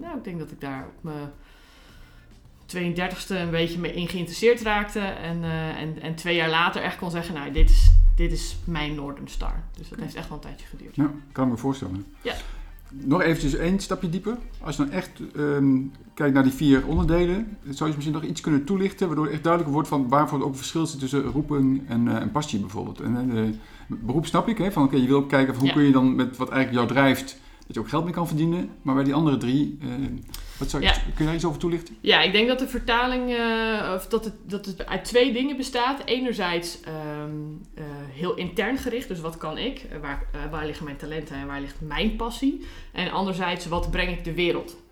nou 0.00 0.16
ik 0.16 0.24
denk 0.24 0.38
dat 0.38 0.50
ik 0.50 0.60
daar 0.60 0.86
op 0.86 1.02
mijn 1.02 1.30
32e 2.66 3.38
een 3.38 3.50
beetje 3.50 3.78
mee 3.78 3.94
in 3.94 4.08
geïnteresseerd 4.08 4.62
raakte. 4.62 5.00
En, 5.00 5.44
en, 5.76 6.02
en 6.02 6.14
twee 6.14 6.34
jaar 6.34 6.48
later 6.48 6.82
echt 6.82 6.96
kon 6.96 7.10
zeggen, 7.10 7.34
nou 7.34 7.52
dit 7.52 7.70
is, 7.70 7.90
dit 8.14 8.32
is 8.32 8.56
mijn 8.64 8.94
Northern 8.94 9.28
Star. 9.28 9.62
Dus 9.76 9.88
dat 9.88 9.98
heeft 10.00 10.14
echt 10.14 10.28
wel 10.28 10.36
een 10.36 10.42
tijdje 10.42 10.66
geduurd. 10.66 10.96
Ja, 10.96 11.10
kan 11.32 11.44
ik 11.44 11.50
me 11.50 11.56
voorstellen. 11.56 12.06
Ja. 12.22 12.34
Nog 12.92 13.22
eventjes 13.22 13.54
één 13.54 13.80
stapje 13.80 14.08
dieper. 14.10 14.36
Als 14.60 14.76
je 14.76 14.82
dan 14.84 14.92
echt 14.92 15.10
ehm, 15.36 15.76
kijkt 16.14 16.34
naar 16.34 16.42
die 16.42 16.52
vier 16.52 16.86
onderdelen, 16.86 17.56
zou 17.68 17.88
je 17.90 17.94
misschien 17.96 18.16
nog 18.16 18.24
iets 18.24 18.40
kunnen 18.40 18.64
toelichten, 18.64 19.06
waardoor 19.06 19.26
echt 19.26 19.42
duidelijk 19.42 19.72
wordt 19.72 19.88
van 19.88 20.08
waarvoor 20.08 20.44
ook 20.44 20.56
verschil 20.56 20.86
zit 20.86 21.00
tussen 21.00 21.22
roeping 21.22 21.88
en, 21.88 22.20
en 22.20 22.30
passie 22.30 22.60
bijvoorbeeld. 22.60 23.00
En, 23.00 23.36
eh, 23.36 23.42
beroep 23.86 24.26
snap 24.26 24.48
ik, 24.48 24.58
hè, 24.58 24.72
van 24.72 24.84
oké, 24.84 24.96
je 24.96 25.06
wil 25.06 25.16
ook 25.18 25.28
kijken 25.28 25.54
van 25.54 25.58
hoe 25.62 25.68
Ja. 25.68 25.74
kun 25.74 25.84
je 25.84 25.92
dan 25.92 26.14
met 26.14 26.36
wat 26.36 26.48
eigenlijk 26.48 26.86
jou 26.88 27.00
drijft, 27.00 27.38
dat 27.66 27.74
je 27.74 27.80
ook 27.80 27.88
geld 27.88 28.04
mee 28.04 28.12
kan 28.12 28.26
verdienen. 28.26 28.70
Maar 28.82 28.94
bij 28.94 29.04
die 29.04 29.14
andere 29.14 29.36
drie, 29.36 29.78
eh, 29.82 29.88
wat 30.58 30.70
zou 30.70 30.82
je, 30.82 30.88
Ja. 30.88 30.94
kun 30.94 31.12
je 31.16 31.24
daar 31.24 31.34
iets 31.34 31.44
over 31.44 31.58
toelichten? 31.60 31.96
Ja, 32.00 32.22
ik 32.22 32.32
denk 32.32 32.48
dat 32.48 32.58
de 32.58 32.68
vertaling, 32.68 33.34
eh, 33.34 33.92
of 33.94 34.06
dat 34.06 34.24
het, 34.24 34.34
dat 34.44 34.66
het 34.66 34.86
uit 34.86 35.04
twee 35.04 35.32
dingen 35.32 35.56
bestaat. 35.56 36.02
Enerzijds 36.04 36.80
ehm, 36.80 36.94
eh, 37.74 37.84
heel 38.12 38.34
intern 38.34 38.78
gericht, 38.78 39.08
dus 39.08 39.20
wat 39.20 39.36
kan 39.36 39.58
ik? 39.58 39.86
Waar, 40.00 40.26
waar 40.50 40.66
liggen 40.66 40.84
mijn 40.84 40.96
talenten 40.96 41.36
en 41.36 41.46
waar 41.46 41.60
ligt 41.60 41.80
mijn 41.80 42.16
passie? 42.16 42.66
En 42.92 43.10
anderzijds, 43.10 43.66
wat 43.66 43.90
breng 43.90 44.10
ik 44.10 44.24
de 44.24 44.34
wereld? 44.34 44.84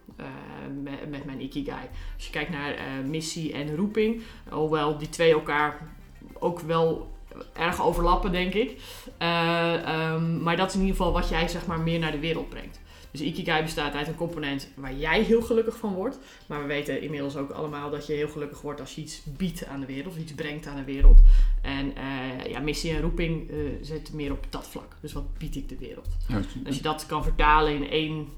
met, 0.83 1.11
met 1.11 1.25
mijn 1.25 1.41
ikigai. 1.41 1.89
Als 2.15 2.25
je 2.25 2.31
kijkt 2.31 2.51
naar 2.51 2.75
missie 3.07 3.53
en 3.53 3.77
roeping, 3.77 4.23
hoewel 4.51 4.99
die 4.99 5.09
twee 5.09 5.33
elkaar 5.33 5.95
ook 6.39 6.61
wel 6.61 7.14
erg 7.53 7.83
overlappen, 7.83 8.33
denk 8.33 8.55
ik. 8.55 8.81
Eh, 9.19 9.75
ehm, 9.75 10.43
maar 10.43 10.57
dat 10.57 10.69
is 10.69 10.75
in 10.75 10.81
ieder 10.81 10.97
geval 10.97 11.13
wat 11.13 11.29
jij 11.29 11.49
zeg 11.49 11.67
maar 11.67 11.81
meer 11.81 11.99
naar 11.99 12.13
de 12.13 12.19
wereld 12.19 12.49
brengt. 12.49 12.81
Dus 13.11 13.23
Ikigai 13.23 13.63
bestaat 13.63 13.95
uit 13.95 14.09
een 14.09 14.15
component 14.15 14.69
waar 14.75 14.95
jij 14.95 15.23
heel 15.23 15.43
gelukkig 15.43 15.77
van 15.77 15.95
wordt. 15.95 16.19
Maar 16.47 16.61
we 16.61 16.67
weten 16.67 17.03
inmiddels 17.03 17.37
ook 17.37 17.51
allemaal 17.51 17.91
dat 17.91 18.07
je 18.07 18.13
heel 18.13 18.29
gelukkig 18.29 18.61
wordt 18.61 18.81
als 18.81 18.95
je 18.95 19.01
iets 19.01 19.23
biedt 19.25 19.67
aan 19.67 19.81
de 19.81 19.87
wereld, 19.87 20.15
of 20.15 20.21
iets 20.21 20.35
brengt 20.35 20.67
aan 20.67 20.77
de 20.77 20.85
wereld. 20.85 21.21
En 21.63 21.97
eh, 21.97 22.51
ja, 22.51 22.61
missie 22.61 22.93
en 22.93 23.01
roeping 23.01 23.51
eh 23.51 23.57
zit 23.81 24.13
meer 24.13 24.33
op 24.33 24.47
dat 24.51 24.67
vlak. 24.67 24.97
Dus 25.01 25.13
wat 25.13 25.39
bied 25.39 25.57
ik 25.57 25.69
de 25.69 25.79
wereld? 25.79 26.09
Juist. 26.29 26.49
Als 26.67 26.77
je 26.77 26.83
dat 26.83 27.07
kan 27.07 27.23
vertalen 27.23 27.75
in 27.75 27.91
één 27.91 28.29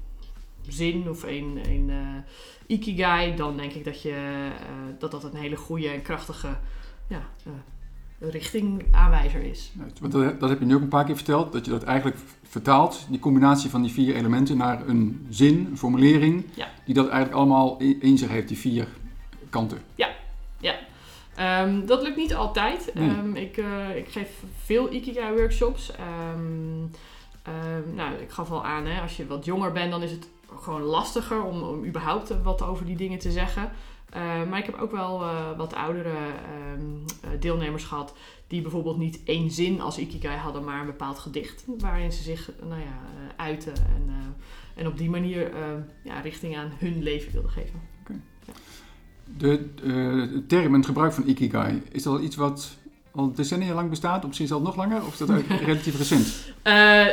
zin 0.67 1.09
of 1.09 1.23
één, 1.23 1.65
één 1.65 1.91
Ikigai, 2.67 3.35
dan 3.35 3.57
denk 3.57 3.71
ik 3.71 3.83
dat, 3.83 4.01
je, 4.01 4.49
dat 4.99 5.11
dat 5.11 5.23
een 5.23 5.35
hele 5.35 5.55
goede 5.55 5.89
en 5.89 6.01
krachtige 6.01 6.57
ja, 7.07 7.29
richtingaanwijzer 8.19 9.43
is. 9.43 9.71
Juist. 9.77 9.99
Want 9.99 10.39
dat, 10.39 10.49
heb 10.49 10.59
je 10.59 10.65
nu 10.65 10.75
ook 10.75 10.81
een 10.81 10.87
paar 10.87 11.05
keer 11.05 11.15
verteld, 11.15 11.51
dat 11.51 11.65
je 11.65 11.71
dat 11.71 11.83
eigenlijk 11.83 12.17
vertaalt, 12.43 13.05
die 13.09 13.19
combinatie 13.19 13.69
van 13.69 13.81
die 13.81 13.91
vier 13.91 14.15
elementen, 14.15 14.57
naar 14.57 14.87
een 14.87 15.27
zin, 15.29 15.67
een 15.71 15.77
formulering, 15.77 16.45
Ja. 16.53 16.67
die 16.85 16.93
dat 16.93 17.07
eigenlijk 17.07 17.37
allemaal 17.37 17.77
in, 17.77 18.17
zich 18.17 18.29
heeft, 18.29 18.47
die 18.47 18.57
vier 18.57 18.87
kanten. 19.49 19.77
Ehm, 21.37 21.85
dat 21.85 22.01
lukt 22.01 22.15
niet 22.15 22.35
altijd. 22.35 22.91
Nee. 22.93 23.09
Ehm, 23.09 23.35
ik, 23.35 23.57
eh, 23.57 23.95
ik 23.95 24.07
geef 24.07 24.29
veel 24.63 24.93
Ikigai-workshops. 24.93 25.91
Ehm, 25.91 26.79
nou, 27.95 28.13
ik 28.21 28.29
gaf 28.29 28.51
al 28.51 28.65
aan, 28.65 28.85
hè, 28.85 29.01
als 29.01 29.17
je 29.17 29.27
wat 29.27 29.45
jonger 29.45 29.71
bent, 29.71 29.91
dan 29.91 30.03
is 30.03 30.11
het 30.11 30.29
gewoon 30.59 30.81
lastiger 30.81 31.43
om, 31.43 31.61
om 31.61 31.85
überhaupt 31.85 32.41
wat 32.43 32.61
over 32.61 32.85
die 32.85 32.95
dingen 32.95 33.19
te 33.19 33.31
zeggen. 33.31 33.71
Eh, 34.09 34.49
maar 34.49 34.59
ik 34.59 34.65
heb 34.65 34.79
ook 34.79 34.91
wel 34.91 35.21
eh, 35.21 35.57
wat 35.57 35.73
oudere 35.73 36.09
ehm, 36.09 36.81
eh, 37.21 37.29
deelnemers 37.39 37.83
gehad 37.83 38.13
die 38.47 38.61
bijvoorbeeld 38.61 38.97
niet 38.97 39.19
één 39.23 39.51
zin 39.51 39.81
als 39.81 39.97
Ikigai 39.97 40.37
hadden, 40.37 40.63
maar 40.63 40.79
een 40.79 40.85
bepaald 40.85 41.19
gedicht 41.19 41.63
waarin 41.77 42.11
ze 42.11 42.23
zich 42.23 42.51
nou 42.67 42.81
ja, 42.81 42.99
uiten 43.35 43.73
en, 43.73 44.35
en 44.75 44.87
op 44.87 44.97
die 44.97 45.09
manier 45.09 45.53
eh, 45.53 45.61
ja, 46.03 46.19
richting 46.19 46.57
aan 46.57 46.71
hun 46.77 47.03
leven 47.03 47.31
wilden 47.31 47.51
geven. 47.51 47.81
De 49.37 49.69
eh, 49.83 50.41
term 50.47 50.65
en 50.65 50.73
het 50.73 50.85
gebruik 50.85 51.13
van 51.13 51.27
Ikigai, 51.27 51.81
is 51.91 52.03
dat 52.03 52.13
al 52.13 52.21
iets 52.21 52.35
wat 52.35 52.77
al 53.11 53.33
decennia 53.33 53.73
lang 53.73 53.89
bestaat, 53.89 54.19
of 54.21 54.27
misschien 54.27 54.47
zelfs 54.47 54.63
nog 54.63 54.75
langer, 54.75 55.05
of 55.05 55.11
is 55.11 55.17
dat 55.17 55.29
eigenlijk 55.29 55.65
relatief 55.71 55.97
recent? 55.97 56.53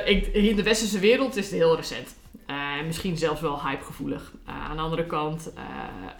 Ik, 0.07 0.27
in 0.27 0.57
de 0.57 0.63
westerse 0.63 0.99
wereld 0.99 1.37
is 1.37 1.45
het 1.45 1.55
heel 1.55 1.77
recent. 1.77 2.15
Eh, 2.47 2.87
misschien 2.87 3.17
zelfs 3.17 3.41
wel 3.41 3.62
hypegevoelig. 3.62 4.33
Eh, 4.45 4.64
aan 4.64 4.76
de 4.76 4.83
andere 4.83 5.07
kant, 5.07 5.53
eh, 5.53 5.62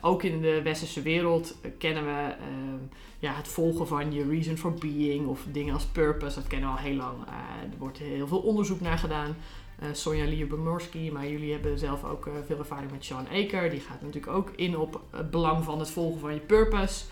ook 0.01 0.23
in 0.23 0.41
de 0.41 0.63
westerse 0.63 1.03
wereld 1.03 1.57
kennen 1.79 2.05
we 2.05 2.33
eh, 2.33 2.37
ja, 3.19 3.35
het 3.35 3.49
volgen 3.49 3.87
van 3.87 4.13
je 4.13 4.29
reason 4.29 4.57
for 4.57 4.75
being 4.75 5.27
of 5.27 5.47
dingen 5.53 5.75
als 5.75 5.85
purpose. 5.85 6.35
Dat 6.35 6.47
kennen 6.47 6.69
we 6.69 6.77
al 6.77 6.83
heel 6.83 6.97
lang. 6.97 7.19
Er 7.73 7.79
wordt 7.79 7.99
heel 7.99 8.27
veel 8.27 8.39
onderzoek 8.39 8.81
naar 8.81 8.99
gedaan. 8.99 9.37
Eh 9.79 9.89
Sonja 9.93 10.25
Lier-Bomorski, 10.25 11.13
maar 11.13 11.29
jullie 11.29 11.53
hebben 11.53 11.79
zelf 11.79 12.05
ook 12.05 12.29
veel 12.47 12.59
ervaring 12.59 12.91
met 12.91 13.05
Sean 13.05 13.29
Aker. 13.29 13.71
Die 13.71 13.81
gaat 13.81 14.03
natuurlijk 14.03 14.33
ook 14.33 14.51
in 14.57 14.77
op 14.77 15.01
het 15.11 15.31
belang 15.31 15.65
van 15.65 15.79
het 15.79 15.91
volgen 15.91 16.21
van 16.21 16.35
je 16.35 16.41
purpose. 16.41 17.05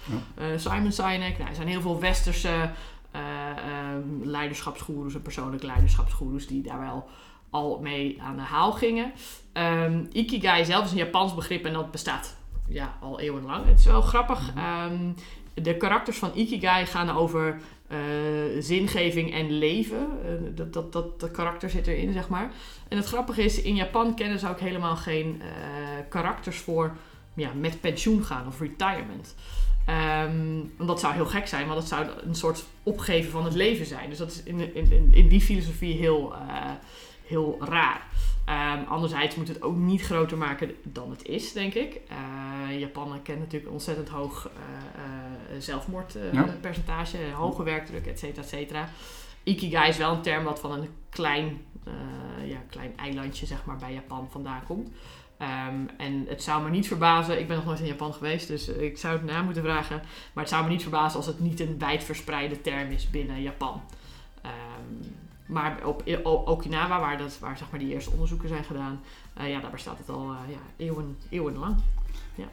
Simon 0.57 0.93
Sinek. 0.93 1.39
Nou, 1.39 1.49
er 1.49 1.55
zijn 1.55 1.69
heel 1.69 1.81
veel 1.81 2.01
westerse 2.01 2.71
eh 3.11 3.21
ehm, 3.57 4.23
leiderschapsgoeroes 4.23 5.15
en 5.15 5.23
persoonlijke 5.23 5.67
leiderschapsgoeroes 5.67 6.47
die 6.47 6.63
daar 6.63 6.81
wel 6.81 7.09
al 7.53 7.79
mee 7.81 8.19
aan 8.23 8.37
de 8.37 8.43
haal 8.43 8.73
gingen. 8.73 9.13
Ehm, 9.53 10.05
Ikigai 10.13 10.65
zelf 10.65 10.85
is 10.85 10.91
een 10.91 10.97
Japans 10.97 11.35
begrip 11.35 11.65
en 11.65 11.73
dat 11.73 11.91
bestaat 11.91 12.37
ja, 12.69 12.97
al 13.01 13.21
eeuwenlang. 13.21 13.67
Het 13.67 13.79
is 13.79 13.85
wel 13.85 14.03
grappig. 14.03 14.55
Mhm. 14.55 14.59
Ehm, 14.59 15.13
de 15.55 15.77
karakters 15.77 16.19
van 16.19 16.31
Ikigai 16.35 16.87
gaan 16.87 17.11
over 17.11 17.61
eh, 17.89 17.99
zingeving 18.59 19.33
en 19.33 19.51
leven. 19.51 20.09
Eh, 20.25 20.33
dat, 20.57 20.73
dat, 20.73 20.93
dat, 20.93 21.21
dat 21.21 21.31
karakter 21.31 21.71
zit 21.71 21.87
erin, 21.87 22.13
zeg 22.13 22.29
maar. 22.29 22.53
En 22.89 22.97
het 22.97 23.07
grappige 23.07 23.43
is, 23.43 23.63
in 23.63 23.75
Japan 23.75 24.15
kennen 24.15 24.39
ze 24.39 24.49
ook 24.49 24.61
helemaal 24.61 24.97
geen 24.97 25.41
uh, 25.43 25.47
karakters 26.09 26.59
voor 26.59 26.97
ja, 27.35 27.51
met 27.53 27.81
pensioen 27.81 28.25
gaan 28.25 28.47
of 28.47 28.61
retirement. 28.61 29.35
Um, 30.27 30.73
want 30.77 30.89
dat 30.89 31.01
zou 31.01 31.15
heel 31.15 31.27
gek 31.27 31.47
zijn, 31.47 31.67
want 31.67 31.81
dat 31.81 31.89
zou 31.89 32.07
een 32.25 32.35
soort 32.35 32.65
opgeven 32.83 33.31
van 33.31 33.45
het 33.45 33.55
leven 33.55 33.87
zijn. 33.87 34.09
Dus 34.09 34.19
dat 34.19 34.31
is 34.31 34.43
in, 34.43 34.75
in, 34.75 35.09
in 35.13 35.29
die 35.29 35.41
filosofie 35.41 35.97
heel, 35.97 36.35
heel 37.33 37.57
raar. 37.61 38.07
Um, 38.49 38.85
anderzijds 38.89 39.35
moet 39.35 39.49
het 39.49 39.63
ook 39.63 39.77
niet 39.77 40.03
groter 40.03 40.39
maken 40.39 40.75
dan 40.83 41.11
het 41.11 41.25
is, 41.25 41.53
denk 41.53 41.75
ik. 41.75 42.01
Uh, 42.11 42.79
Japan 42.81 43.23
kent 43.23 43.39
natuurlijk 43.39 43.67
een 43.67 43.73
ontzettend 43.73 44.09
hoog 44.09 44.51
uh, 44.57 45.55
uh, 45.55 45.61
zelfmoordpercentage, 45.61 47.19
ja. 47.19 47.33
hoge 47.33 47.63
werkdruk, 47.63 48.07
et 48.07 48.19
cetera, 48.19 48.43
et 48.43 48.49
cetera. 48.49 48.89
Ikigai 49.43 49.89
is 49.89 49.97
wel 49.97 50.13
een 50.13 50.23
term 50.23 50.45
wat 50.45 50.61
van 50.61 50.73
een 50.73 50.89
klein, 51.11 51.61
ja, 52.45 52.59
klein 52.71 52.97
eilandje 52.97 53.47
zeg 53.47 53.65
maar, 53.65 53.77
bij 53.77 53.93
Japan 53.93 54.29
vandaan 54.31 54.65
komt. 54.67 54.89
Um, 55.69 55.89
en 55.97 56.25
het 56.29 56.43
zou 56.43 56.63
me 56.63 56.71
niet 56.71 56.87
verbazen, 56.87 57.41
ik 57.41 57.49
ben 57.49 57.57
nog 57.57 57.65
nooit 57.65 57.81
in 57.81 57.87
Japan 57.87 58.15
geweest, 58.15 58.49
dus 58.49 58.69
ik 58.69 58.99
zou 58.99 59.17
het 59.17 59.25
na 59.25 59.43
moeten 59.43 59.63
vragen. 59.63 60.03
Maar 60.33 60.45
het 60.45 60.53
zou 60.53 60.65
me 60.65 60.71
niet 60.71 60.83
verbazen 60.83 61.17
als 61.17 61.27
het 61.27 61.41
niet 61.41 61.61
een 61.61 61.79
wijdverspreide 61.79 62.61
term 62.61 62.91
is 62.91 63.11
binnen 63.11 63.43
Japan. 63.43 63.83
Um, 64.47 65.17
maar 65.53 65.79
op 65.85 66.03
Okinawa, 66.45 67.01
waar, 67.01 67.19
dat, 67.19 67.39
waar 67.39 67.59
zeg 67.59 67.71
maar, 67.71 67.81
die 67.81 67.93
eerste 67.93 68.11
onderzoeken 68.11 68.49
zijn 68.49 68.65
gedaan, 68.65 69.01
uh, 69.41 69.51
ja, 69.51 69.61
daar 69.61 69.71
bestaat 69.71 69.99
het 69.99 70.09
al 70.09 70.31
uh, 70.31 70.39
ja, 70.49 70.85
eeuwen, 70.85 71.17
eeuwenlang. 71.29 71.77
Ja. 72.35 72.45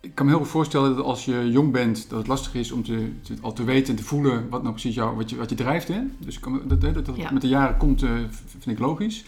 Ik 0.00 0.14
kan 0.14 0.26
me 0.26 0.32
heel 0.32 0.40
goed 0.40 0.50
voorstellen 0.50 0.96
dat 0.96 1.04
als 1.04 1.24
je 1.24 1.50
jong 1.50 1.72
bent, 1.72 2.08
dat 2.08 2.18
het 2.18 2.26
lastig 2.26 2.54
is 2.54 2.72
om 2.72 2.84
te, 2.84 3.12
te, 3.22 3.34
al 3.40 3.52
te 3.52 3.64
weten 3.64 3.90
en 3.90 3.96
te 3.96 4.04
voelen 4.04 4.48
wat 4.48 4.62
nou 4.62 4.74
precies 4.74 4.94
jou, 4.94 5.16
wat 5.16 5.30
je, 5.30 5.36
wat 5.36 5.50
je 5.50 5.56
drijft. 5.56 5.88
Hè? 5.88 6.00
Dus 6.18 6.40
kan, 6.40 6.62
dat, 6.64 6.80
dat, 6.80 7.06
dat 7.06 7.16
ja. 7.16 7.30
met 7.32 7.42
de 7.42 7.48
jaren 7.48 7.76
komt, 7.76 8.02
uh, 8.02 8.10
vind 8.58 8.66
ik 8.66 8.78
logisch. 8.78 9.24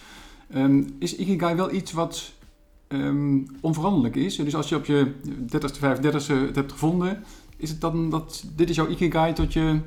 Um, 0.55 0.97
is 0.99 1.17
Ikigai 1.17 1.55
wel 1.55 1.73
iets 1.73 1.93
wat 1.93 2.33
um, 2.89 3.47
onveranderlijk 3.61 4.17
is? 4.17 4.37
Dus 4.37 4.55
als 4.55 4.69
je 4.69 4.77
op 4.77 4.85
je 4.85 5.13
30ste, 5.53 5.79
35ste 5.81 6.35
het 6.47 6.57
hebt 6.57 6.73
gevonden, 6.73 7.25
is 7.57 7.71
het 7.71 7.81
dan 7.81 8.11
dat 8.11 8.45
dit 8.57 8.71
is 8.71 8.77
jouw 8.77 8.89
Ikigai 8.89 9.33
tot 9.33 9.53
je, 9.53 9.61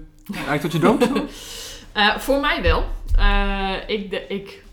eigenlijk 0.50 0.62
tot 0.62 0.72
je 0.72 0.80
dood? 0.80 1.10
Uh, 1.96 2.18
voor 2.18 2.40
mij 2.40 2.62
wel. 2.62 2.86
Uh, 3.20 3.76
ik, 3.88 4.10
de, 4.10 4.28
ik 4.28 4.64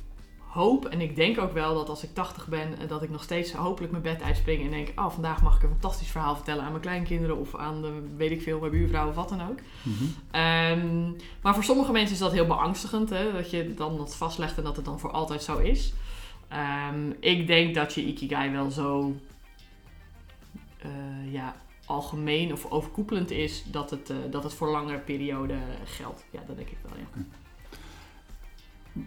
hoop 0.56 0.84
en 0.84 1.00
ik 1.00 1.16
denk 1.16 1.38
ook 1.38 1.52
wel 1.52 1.74
dat 1.74 1.88
als 1.88 2.02
ik 2.02 2.14
80 2.14 2.46
ben, 2.46 2.88
dat 2.88 3.02
ik 3.02 3.10
nog 3.10 3.22
steeds 3.22 3.52
hopelijk 3.52 3.92
mijn 3.92 4.02
bed 4.02 4.22
uitspring 4.22 4.64
en 4.64 4.70
denk: 4.70 5.00
Oh, 5.00 5.10
vandaag 5.10 5.42
mag 5.42 5.56
ik 5.56 5.62
een 5.62 5.68
fantastisch 5.68 6.10
verhaal 6.10 6.34
vertellen 6.34 6.64
aan 6.64 6.70
mijn 6.70 6.82
kleinkinderen 6.82 7.36
of 7.36 7.54
aan 7.54 7.82
de, 7.82 8.14
weet 8.16 8.30
ik 8.30 8.42
veel, 8.42 8.58
mijn 8.58 8.72
buurvrouw 8.72 9.08
of 9.08 9.14
wat 9.14 9.28
dan 9.28 9.42
ook. 9.42 9.58
Mm 9.82 9.94
-hmm. 9.96 10.40
um, 10.40 11.16
maar 11.42 11.54
voor 11.54 11.64
sommige 11.64 11.92
mensen 11.92 12.14
is 12.14 12.20
dat 12.20 12.32
heel 12.32 12.46
beangstigend, 12.46 13.10
hè, 13.10 13.32
dat 13.32 13.50
je 13.50 13.74
dan 13.74 13.96
dat 13.96 14.16
vastlegt 14.16 14.56
en 14.56 14.64
dat 14.64 14.76
het 14.76 14.84
dan 14.84 15.00
voor 15.00 15.10
altijd 15.10 15.42
zo 15.42 15.58
is. 15.58 15.92
Um, 16.92 17.16
ik 17.20 17.46
denk 17.46 17.74
dat 17.74 17.94
je 17.94 18.06
Ikigai 18.06 18.50
wel 18.50 18.70
zo. 18.70 19.16
Uh, 20.84 21.32
ja, 21.32 21.56
algemeen 21.86 22.52
of 22.52 22.70
overkoepelend 22.70 23.30
is, 23.30 23.64
dat 23.70 23.90
het, 23.90 24.10
uh, 24.10 24.16
dat 24.30 24.42
het 24.42 24.54
voor 24.54 24.68
langere 24.68 24.98
periode 24.98 25.54
geldt. 25.84 26.24
Ja, 26.30 26.40
dat 26.46 26.56
denk 26.56 26.68
ik 26.68 26.78
wel, 26.82 26.92
ja. 26.96 27.06
Okay. 27.08 27.24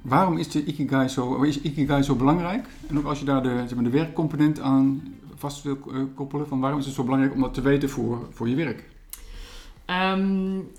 Waarom 0.01 0.37
is, 0.37 0.49
de 0.49 0.65
Ikigai 0.65 1.07
zo, 1.07 1.41
is 1.41 1.61
Ikigai 1.61 2.01
zo 2.01 2.15
belangrijk? 2.15 2.67
En 2.87 2.97
ook 2.97 3.05
als 3.05 3.19
je 3.19 3.25
daar 3.25 3.43
de, 3.43 3.55
zeg 3.57 3.75
maar, 3.75 3.83
de 3.83 3.89
werkcomponent 3.89 4.59
aan 4.59 5.15
vast 5.35 5.63
wil 5.63 5.77
uh, 5.87 6.03
koppelen, 6.15 6.47
van 6.47 6.59
waarom 6.59 6.79
is 6.79 6.85
het 6.85 6.95
zo 6.95 7.03
belangrijk 7.03 7.33
om 7.33 7.41
dat 7.41 7.53
te 7.53 7.61
weten 7.61 7.89
voor, 7.89 8.27
voor 8.31 8.49
je 8.49 8.55
werk? 8.55 8.89
Um, 9.85 10.71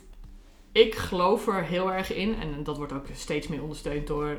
ik 0.72 0.94
geloof 0.94 1.46
er 1.46 1.64
heel 1.64 1.92
erg 1.92 2.14
in, 2.14 2.34
en 2.40 2.62
dat 2.64 2.76
wordt 2.76 2.92
ook 2.92 3.06
steeds 3.14 3.48
meer 3.48 3.62
ondersteund 3.62 4.06
door, 4.06 4.26
uh, 4.26 4.36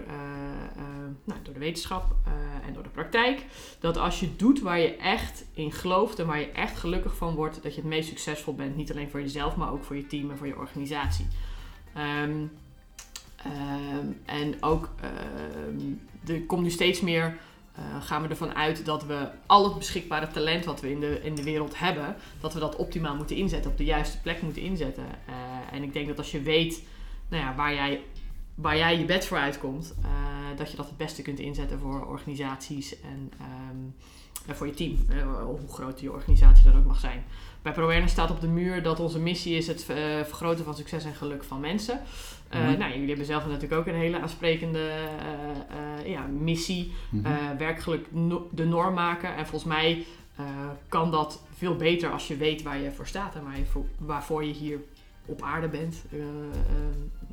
uh, 0.77 0.83
nou, 1.23 1.39
door 1.43 1.53
de 1.53 1.59
wetenschap 1.59 2.15
uh, 2.27 2.67
en 2.67 2.73
door 2.73 2.83
de 2.83 2.89
praktijk, 2.89 3.45
dat 3.79 3.97
als 3.97 4.19
je 4.19 4.35
doet 4.35 4.61
waar 4.61 4.79
je 4.79 4.95
echt 4.95 5.45
in 5.53 5.71
gelooft 5.71 6.19
en 6.19 6.27
waar 6.27 6.39
je 6.39 6.51
echt 6.51 6.77
gelukkig 6.77 7.15
van 7.15 7.35
wordt, 7.35 7.63
dat 7.63 7.75
je 7.75 7.81
het 7.81 7.89
meest 7.89 8.09
succesvol 8.09 8.55
bent. 8.55 8.75
Niet 8.75 8.91
alleen 8.91 9.09
voor 9.09 9.21
jezelf, 9.21 9.55
maar 9.55 9.71
ook 9.71 9.83
voor 9.83 9.95
je 9.95 10.07
team 10.07 10.31
en 10.31 10.37
voor 10.37 10.47
je 10.47 10.57
organisatie. 10.57 11.27
Um, 11.97 12.51
um, 13.45 14.19
en 14.25 14.63
ook, 14.63 14.89
er 16.27 16.41
komt 16.41 16.63
nu 16.63 16.69
steeds 16.69 17.01
meer 17.01 17.37
gaan 17.99 18.21
we 18.21 18.27
ervan 18.27 18.55
uit 18.55 18.85
dat 18.85 19.05
we 19.05 19.27
al 19.45 19.63
het 19.63 19.77
beschikbare 19.77 20.27
talent 20.27 20.65
wat 20.65 20.81
we 20.81 20.91
in 20.91 20.99
de, 20.99 21.19
in 21.23 21.35
de 21.35 21.43
wereld 21.43 21.79
hebben, 21.79 22.15
dat 22.39 22.53
we 22.53 22.59
dat 22.59 22.75
optimaal 22.75 23.15
moeten 23.15 23.35
inzetten, 23.35 23.71
op 23.71 23.77
de 23.77 23.83
juiste 23.83 24.21
plek 24.21 24.41
moeten 24.41 24.61
inzetten. 24.61 25.05
En 25.71 25.83
ik 25.83 25.93
denk 25.93 26.07
dat 26.07 26.17
als 26.17 26.31
je 26.31 26.41
weet 26.41 26.83
nou 27.31 27.43
ja, 27.43 27.55
waar, 27.55 27.73
jij, 27.73 28.01
waar 28.55 28.77
jij 28.77 28.97
je 28.97 29.05
bed 29.05 29.25
voor 29.25 29.37
uitkomt, 29.37 29.95
uh, 29.99 30.07
dat 30.57 30.71
je 30.71 30.77
dat 30.77 30.87
het 30.87 30.97
beste 30.97 31.21
kunt 31.21 31.39
inzetten 31.39 31.79
voor 31.79 32.05
organisaties 32.05 33.01
en, 33.01 33.31
um, 33.71 33.95
en 34.47 34.55
voor 34.55 34.67
je 34.67 34.73
team, 34.73 34.97
hoe 35.45 35.67
groot 35.69 35.99
je 35.99 36.11
organisatie 36.11 36.63
dan 36.63 36.77
ook 36.77 36.85
mag 36.85 36.99
zijn. 36.99 37.23
Bij 37.61 37.71
ProAwareness 37.71 38.13
staat 38.13 38.31
op 38.31 38.41
de 38.41 38.47
muur 38.47 38.83
dat 38.83 38.99
onze 38.99 39.19
missie 39.19 39.57
is 39.57 39.67
het 39.67 39.83
vergroten 39.83 40.65
van 40.65 40.75
succes 40.75 41.05
en 41.05 41.13
geluk 41.13 41.43
van 41.43 41.59
mensen. 41.59 41.99
Uh, 42.53 42.59
mm-hmm. 42.59 42.77
nou, 42.77 42.91
jullie 42.91 43.07
hebben 43.07 43.25
zelf 43.25 43.45
natuurlijk 43.45 43.73
ook 43.73 43.87
een 43.87 43.99
hele 43.99 44.19
aansprekende 44.19 44.91
ja, 46.05 46.25
missie. 46.25 46.91
Werkelijk 47.57 48.07
no 48.11 48.49
de 48.51 48.65
norm 48.65 48.93
maken. 48.93 49.35
En 49.35 49.47
volgens 49.47 49.73
mij 49.73 50.05
kan 50.87 51.11
dat 51.11 51.43
veel 51.57 51.75
beter 51.75 52.11
als 52.11 52.27
je 52.27 52.37
weet 52.37 52.61
waar 52.61 52.77
je 52.77 52.91
voor 52.91 53.07
staat 53.07 53.35
en 53.35 53.43
waar 53.43 53.57
je 53.57 53.65
voor, 53.65 53.85
waarvoor 53.97 54.43
je 54.43 54.53
hier 54.53 54.79
op 55.25 55.41
aarde 55.41 55.67
bent. 55.67 56.03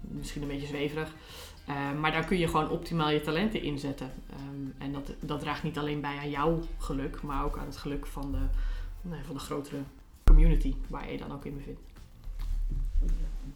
misschien 0.01 0.43
een 0.43 0.49
beetje 0.49 0.67
zweverig. 0.67 1.15
maar 2.01 2.13
daar 2.13 2.25
kun 2.25 2.39
je 2.39 2.49
gewoon 2.49 2.71
optimaal 2.71 3.11
je 3.11 3.21
talenten 3.21 3.63
inzetten. 3.63 4.11
Um, 4.51 4.75
en 4.79 4.93
dat, 4.93 5.13
dat 5.21 5.41
draagt 5.41 5.63
niet 5.63 5.79
alleen 5.79 6.01
bij 6.01 6.19
aan 6.19 6.31
jouw 6.31 6.61
geluk, 6.79 7.23
maar 7.23 7.45
ook 7.45 7.59
aan 7.59 7.67
het 7.67 7.77
geluk 7.77 8.07
van 8.07 8.33
de, 8.33 8.39
nou, 9.03 9.23
van 9.25 9.35
de 9.35 9.41
grotere 9.41 9.79
community 10.25 10.75
waar 10.89 11.13
je 11.13 11.19
dan 11.19 11.33
ook 11.33 11.45
in 11.45 11.57
bevindt. 11.57 11.81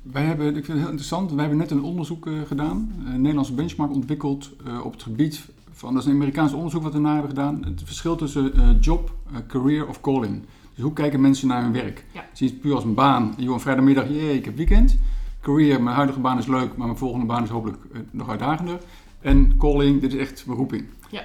Wij 0.02 0.24
hebben, 0.24 0.46
ik 0.46 0.52
vind 0.54 0.66
het 0.66 0.76
heel 0.76 0.86
interessant, 0.86 1.30
wij 1.30 1.40
hebben 1.40 1.58
net 1.58 1.70
een 1.70 1.82
onderzoek 1.82 2.28
gedaan, 2.46 3.04
een 3.06 3.20
Nederlandse 3.20 3.54
benchmark 3.54 3.92
ontwikkeld 3.92 4.50
op 4.82 4.92
het 4.92 5.02
gebied 5.02 5.48
van, 5.70 5.94
dat 5.94 6.02
is 6.02 6.08
een 6.08 6.14
Amerikaans 6.14 6.52
onderzoek 6.52 6.82
wat 6.82 6.92
we 6.92 6.98
naar 6.98 7.12
hebben 7.12 7.30
gedaan, 7.30 7.64
het 7.64 7.82
verschil 7.84 8.16
tussen 8.16 8.78
job, 8.80 9.14
career 9.46 9.88
of 9.88 10.00
calling. 10.00 10.42
Dus 10.74 10.84
hoe 10.84 10.92
kijken 10.92 11.20
mensen 11.20 11.48
naar 11.48 11.62
hun 11.62 11.72
werk? 11.72 12.04
Ja. 12.12 12.24
Zie 12.32 12.46
je 12.46 12.52
het 12.52 12.62
puur 12.62 12.74
als 12.74 12.84
een 12.84 12.94
baan, 12.94 13.34
je 13.36 13.48
hoort 13.48 13.62
vrijdagmiddag, 13.62 14.08
jee, 14.08 14.36
ik 14.36 14.44
heb 14.44 14.56
weekend. 14.56 14.98
Career, 15.40 15.82
mijn 15.82 15.96
huidige 15.96 16.20
baan 16.20 16.38
is 16.38 16.46
leuk, 16.46 16.76
maar 16.76 16.86
mijn 16.86 16.98
volgende 16.98 17.26
baan 17.26 17.42
is 17.42 17.48
hopelijk 17.48 17.78
nog 18.10 18.28
uitdagender. 18.28 18.80
En 19.20 19.56
calling, 19.58 20.00
dit 20.00 20.12
is 20.12 20.20
echt 20.20 20.44
beroeping. 20.46 20.84
Ja. 21.08 21.24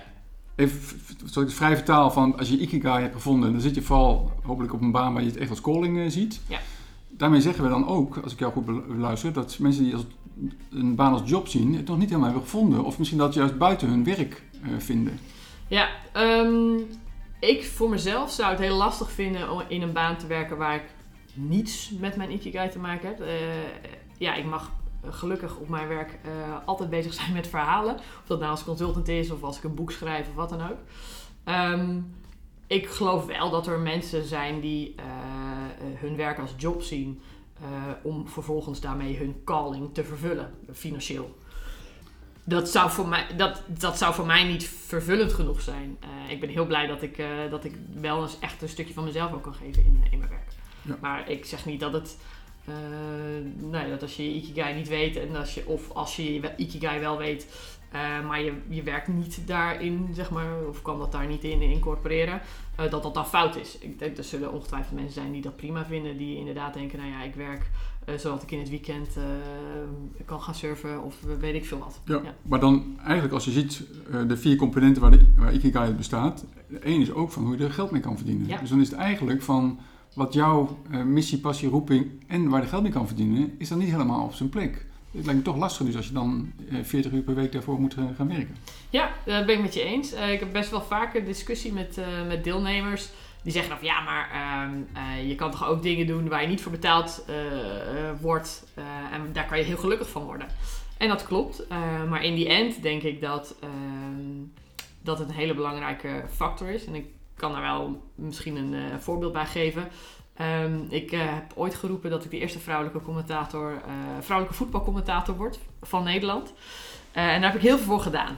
Even, 0.55 0.99
zoals 1.25 1.49
ik 1.49 1.55
vrij 1.55 1.75
vertaal 1.75 2.11
van, 2.11 2.37
als 2.37 2.49
je 2.49 2.59
Ikigai 2.59 3.01
hebt 3.01 3.13
gevonden, 3.13 3.51
dan 3.51 3.61
zit 3.61 3.75
je 3.75 3.81
vooral 3.81 4.31
hopelijk 4.43 4.73
op 4.73 4.81
een 4.81 4.91
baan 4.91 5.13
waar 5.13 5.23
je 5.23 5.29
het 5.29 5.37
echt 5.37 5.49
als 5.49 5.61
calling 5.61 6.11
ziet. 6.11 6.41
Ja 6.47 6.59
daarmee 7.17 7.41
zeggen 7.41 7.63
we 7.63 7.69
dan 7.69 7.87
ook, 7.87 8.17
als 8.17 8.33
ik 8.33 8.39
jou 8.39 8.51
goed 8.51 8.87
beluister, 8.87 9.33
dat 9.33 9.57
mensen 9.59 9.83
die 9.83 9.93
als, 9.93 10.05
een 10.71 10.95
baan 10.95 11.13
als 11.13 11.29
job 11.29 11.47
zien, 11.47 11.75
het 11.75 11.87
nog 11.87 11.97
niet 11.97 12.09
helemaal 12.09 12.29
hebben 12.29 12.49
gevonden. 12.49 12.83
Of 12.83 12.97
misschien 12.97 13.19
dat 13.19 13.33
juist 13.33 13.57
buiten 13.57 13.87
hun 13.87 14.03
werk 14.03 14.43
uh, 14.61 14.69
vinden. 14.77 15.19
Ja, 15.67 15.89
um, 16.17 16.85
ik 17.47 17.65
voor 17.65 17.89
mezelf 17.89 18.31
zou 18.31 18.49
het 18.49 18.59
heel 18.59 18.75
lastig 18.75 19.11
vinden 19.11 19.51
om 19.51 19.61
in 19.67 19.81
een 19.81 19.93
baan 19.93 20.17
te 20.17 20.27
werken 20.27 20.57
waar 20.57 20.75
ik 20.75 20.85
niets 21.33 21.89
met 21.89 22.15
mijn 22.15 22.31
Ikigai 22.31 22.69
te 22.69 22.79
maken 22.79 23.07
heb. 23.07 23.19
Uh, 23.19 23.27
ja, 24.17 24.35
ik 24.35 24.45
mag 24.45 24.71
gelukkig 25.09 25.57
op 25.57 25.69
mijn 25.69 25.87
werk 25.87 26.19
uh, 26.25 26.31
altijd 26.65 26.89
bezig 26.89 27.13
zijn 27.13 27.33
met 27.33 27.47
verhalen. 27.47 27.95
Of 27.95 28.23
dat 28.25 28.39
nou 28.39 28.51
als 28.51 28.63
consultant 28.63 29.07
is 29.07 29.31
of 29.31 29.43
als 29.43 29.57
ik 29.57 29.63
een 29.63 29.75
boek 29.75 29.91
schrijf 29.91 30.27
of 30.29 30.35
wat 30.35 30.49
dan 30.49 30.61
ook. 30.61 30.77
Um, 31.45 32.15
ik 32.67 32.87
geloof 32.87 33.25
wel 33.25 33.49
dat 33.49 33.67
er 33.67 33.79
mensen 33.79 34.23
zijn 34.23 34.59
die 34.59 34.95
uh, 34.99 35.03
hun 35.99 36.15
werk 36.15 36.39
als 36.39 36.53
job 36.57 36.81
zien 36.81 37.21
om 38.03 38.27
vervolgens 38.27 38.79
daarmee 38.79 39.17
hun 39.17 39.41
calling 39.43 39.93
te 39.93 40.03
vervullen, 40.03 40.53
financieel. 40.73 41.35
Dat 42.49 42.69
zou 42.69 42.89
voor 42.89 43.07
mij, 43.07 43.27
dat, 43.35 43.61
dat 43.65 43.97
zou 43.97 44.13
voor 44.13 44.25
mij 44.25 44.43
niet 44.43 44.67
vervullend 44.67 45.33
genoeg 45.33 45.61
zijn. 45.61 45.97
Uh, 46.03 46.31
ik 46.31 46.39
ben 46.39 46.49
heel 46.49 46.65
blij 46.65 46.87
dat 46.87 47.01
ik, 47.01 47.23
dat 47.49 47.63
ik 47.63 47.75
wel 47.93 48.21
eens 48.21 48.39
echt 48.39 48.61
een 48.61 48.69
stukje 48.69 48.93
van 48.93 49.03
mezelf 49.03 49.33
ook 49.33 49.43
kan 49.43 49.53
geven 49.53 49.83
in, 49.83 50.07
in 50.11 50.19
mijn 50.19 50.31
werk. 50.31 50.51
Ja. 50.81 50.97
Maar 51.01 51.29
ik 51.29 51.45
zeg 51.45 51.65
niet 51.65 51.79
dat 51.79 51.93
het. 51.93 52.17
nee, 53.57 53.89
dat 53.89 54.01
als 54.01 54.15
je 54.15 54.23
je 54.23 54.35
Ikigai 54.35 54.75
niet 54.75 54.87
weet 54.87 55.15
en 55.15 55.35
als 55.35 55.53
je, 55.53 55.67
of 55.67 55.91
als 55.91 56.15
je 56.15 56.33
je 56.33 56.55
Ikigai 56.57 56.99
wel 56.99 57.17
weet, 57.17 57.47
maar 58.27 58.41
je, 58.41 58.53
je 58.67 58.83
werkt 58.83 59.07
niet 59.07 59.47
daarin, 59.47 60.09
zeg 60.13 60.29
maar, 60.29 60.67
of 60.67 60.81
kan 60.81 60.99
dat 60.99 61.11
daar 61.11 61.27
niet 61.27 61.43
in 61.43 61.61
incorporeren, 61.61 62.41
dat 62.75 63.03
dat 63.03 63.13
dan 63.13 63.27
fout 63.27 63.55
is. 63.55 63.77
Ik 63.77 63.99
denk, 63.99 64.17
er 64.17 64.23
zullen 64.23 64.53
ongetwijfeld 64.53 64.95
mensen 64.95 65.13
zijn 65.13 65.31
die 65.31 65.41
dat 65.41 65.55
prima 65.55 65.85
vinden, 65.85 66.17
die 66.17 66.37
inderdaad 66.37 66.73
denken, 66.73 66.99
nou 66.99 67.11
ja, 67.11 67.23
ik 67.23 67.35
werk 67.35 67.69
uh, 68.09 68.15
zodat 68.15 68.43
ik 68.43 68.51
in 68.51 68.59
het 68.59 68.69
weekend 68.69 69.09
kan 70.25 70.41
gaan 70.41 70.55
surfen 70.55 71.03
of 71.03 71.15
weet 71.39 71.55
ik 71.55 71.65
veel 71.65 71.77
wat. 71.77 72.01
Ja, 72.05 72.21
ja. 72.23 72.35
maar 72.41 72.59
dan 72.59 72.97
eigenlijk 73.03 73.33
als 73.33 73.45
je 73.45 73.51
ziet 73.51 73.83
de 74.27 74.37
vier 74.37 74.55
componenten 74.55 75.01
waar, 75.01 75.11
de, 75.11 75.25
waar 75.37 75.53
Ikigai 75.53 75.93
bestaat, 75.93 76.45
één 76.81 77.01
is 77.01 77.11
ook 77.11 77.31
van 77.31 77.43
hoe 77.43 77.57
je 77.57 77.63
er 77.63 77.71
geld 77.71 77.91
mee 77.91 78.01
kan 78.01 78.17
verdienen. 78.17 78.47
Ja. 78.47 78.59
Dus 78.59 78.69
dan 78.69 78.81
is 78.81 78.89
het 78.89 78.99
eigenlijk 78.99 79.41
van 79.41 79.79
wat 80.13 80.33
jouw 80.33 80.77
missie, 81.05 81.39
passie, 81.39 81.69
roeping 81.69 82.23
en 82.27 82.49
waar 82.49 82.61
de 82.61 82.67
geld 82.67 82.83
mee 82.83 82.91
kan 82.91 83.07
verdienen, 83.07 83.55
is 83.57 83.69
dan 83.69 83.77
niet 83.77 83.91
helemaal 83.91 84.23
op 84.23 84.33
zijn 84.33 84.49
plek. 84.49 84.85
Het 85.11 85.25
lijkt 85.25 85.39
me 85.39 85.45
toch 85.45 85.57
lastig 85.57 85.85
dus 85.85 85.95
als 85.95 86.07
je 86.07 86.13
dan 86.13 86.53
40 86.83 87.11
uur 87.11 87.21
per 87.21 87.35
week 87.35 87.51
daarvoor 87.51 87.79
moet 87.79 87.93
gaan 87.93 88.27
werken. 88.27 88.55
Ja, 88.89 89.11
dat 89.25 89.45
ben 89.45 89.55
ik 89.55 89.61
met 89.61 89.73
je 89.73 89.83
eens. 89.83 90.13
ik 90.13 90.39
heb 90.39 90.51
best 90.51 90.69
wel 90.69 90.81
vaker 90.81 91.25
discussie 91.25 91.73
met, 91.73 91.99
met 92.27 92.43
deelnemers 92.43 93.09
die 93.47 93.55
zeggen 93.55 93.69
dan 93.69 93.79
van 93.79 93.87
ja, 93.87 94.01
maar 94.01 94.29
ehm, 94.31 95.27
je 95.27 95.35
kan 95.35 95.51
toch 95.51 95.67
ook 95.67 95.81
dingen 95.81 96.07
doen 96.07 96.29
waar 96.29 96.41
je 96.41 96.47
niet 96.47 96.61
voor 96.61 96.71
betaald 96.71 97.25
wordt 98.21 98.67
en 99.11 99.33
daar 99.33 99.45
kan 99.45 99.57
je 99.57 99.63
heel 99.63 99.77
gelukkig 99.77 100.09
van 100.09 100.23
worden. 100.23 100.47
En 100.97 101.07
dat 101.07 101.23
klopt. 101.25 101.67
Eh, 101.67 102.03
maar 102.03 102.23
in 102.23 102.35
die 102.35 102.47
end 102.47 102.81
denk 102.81 103.01
ik 103.01 103.21
dat, 103.21 103.55
uh, 103.63 103.69
dat 105.01 105.19
het 105.19 105.29
een 105.29 105.35
hele 105.35 105.53
belangrijke 105.53 106.23
factor 106.31 106.69
is. 106.69 106.85
En 106.85 106.95
ik 106.95 107.05
kan 107.35 107.51
daar 107.51 107.61
wel 107.61 108.01
misschien 108.15 108.55
een 108.55 108.73
uh, 108.73 108.81
voorbeeld 108.99 109.33
bij 109.33 109.45
geven. 109.45 109.87
Um, 110.41 110.85
ik 110.89 111.11
uh, 111.11 111.19
heb 111.33 111.51
ooit 111.55 111.75
geroepen 111.75 112.09
dat 112.09 112.25
ik 112.25 112.31
de 112.31 112.39
eerste 112.39 112.59
vrouwelijke 112.59 113.01
commentator, 113.01 113.81
vrouwelijke 114.19 114.57
voetbalcommentator 114.57 115.35
word 115.35 115.59
van 115.81 116.03
Nederland. 116.03 116.53
en 117.11 117.41
daar 117.41 117.51
heb 117.51 117.61
ik 117.61 117.67
heel 117.67 117.77
veel 117.77 117.85
voor 117.85 117.99
gedaan. 117.99 118.37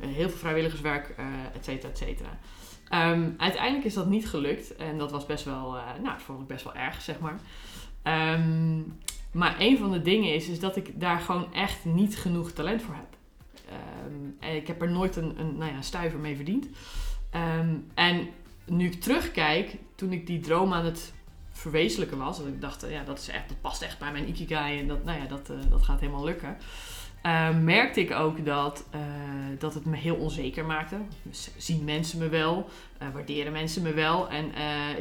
Heel 0.00 0.28
veel 0.28 0.38
vrijwilligerswerk, 0.38 1.14
et 1.54 1.64
cetera, 1.64 1.88
et 1.88 1.98
cetera. 1.98 2.38
Um, 2.90 3.34
uiteindelijk 3.36 3.84
is 3.84 3.94
dat 3.94 4.06
niet 4.06 4.28
gelukt. 4.28 4.76
En 4.76 4.98
dat 4.98 5.10
was 5.10 5.26
best 5.26 5.44
wel, 5.44 5.70
nou, 5.70 6.02
dat 6.02 6.22
vond 6.22 6.40
ik 6.40 6.46
best 6.46 6.64
wel 6.64 6.74
erg, 6.74 7.02
zeg 7.02 7.16
maar. 7.18 7.40
Maar 9.32 9.56
een 9.58 9.78
van 9.78 9.92
de 9.92 10.02
dingen 10.02 10.34
is, 10.34 10.48
is 10.48 10.60
dat 10.60 10.76
ik 10.76 11.00
daar 11.00 11.20
gewoon 11.20 11.54
echt 11.54 11.84
niet 11.84 12.18
genoeg 12.18 12.50
talent 12.52 12.82
voor 12.82 12.94
heb. 12.94 13.16
Um, 14.06 14.36
en 14.40 14.56
ik 14.56 14.66
heb 14.66 14.82
er 14.82 14.90
nooit 14.90 15.16
een, 15.16 15.38
een 15.38 15.56
nou 15.56 15.72
ja, 15.72 15.82
stuiver 15.82 16.18
mee 16.18 16.36
verdiend. 16.36 16.68
En 17.94 18.28
nu 18.66 18.86
ik 18.86 19.00
terugkijk, 19.00 19.76
toen 19.94 20.12
ik 20.12 20.26
die 20.26 20.40
droom 20.40 20.72
aan 20.72 20.84
het 20.84 21.12
verwezenlijken 21.50 22.18
was, 22.18 22.38
dat 22.38 22.46
ik 22.46 22.60
dacht, 22.60 22.86
ja, 22.88 23.04
dat, 23.04 23.18
is 23.18 23.28
echt, 23.28 23.48
dat 23.48 23.60
past 23.60 23.82
echt 23.82 23.98
bij 23.98 24.12
mijn 24.12 24.28
ikigai 24.28 24.78
en 24.78 24.88
dat, 24.88 25.04
nou 25.04 25.20
ja, 25.20 25.26
dat, 25.26 25.50
uh, 25.50 25.56
dat 25.70 25.82
gaat 25.82 26.00
helemaal 26.00 26.24
lukken. 26.24 26.56
Uh, 27.26 27.58
merkte 27.58 28.00
ik 28.00 28.12
ook 28.12 28.44
dat, 28.44 28.84
uh, 28.94 29.00
dat 29.58 29.74
het 29.74 29.84
me 29.84 29.96
heel 29.96 30.14
onzeker 30.14 30.64
maakte. 30.64 30.96
Dus 31.22 31.50
zien 31.56 31.84
mensen 31.84 32.18
me 32.18 32.28
wel? 32.28 32.68
Uh, 33.02 33.08
waarderen 33.12 33.52
mensen 33.52 33.82
me 33.82 33.92
wel? 33.92 34.28
En 34.28 34.52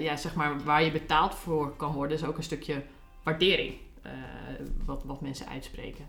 ja, 0.01 0.15
zeg 0.15 0.35
maar, 0.35 0.63
waar 0.63 0.83
je 0.83 0.91
betaald 0.91 1.35
voor 1.35 1.75
kan 1.75 1.93
worden, 1.93 2.17
is 2.17 2.23
ook 2.23 2.37
een 2.37 2.43
stukje 2.43 2.83
waardering. 3.23 3.73
Wat, 4.85 5.03
wat 5.05 5.21
mensen 5.21 5.47
uitspreken. 5.47 6.05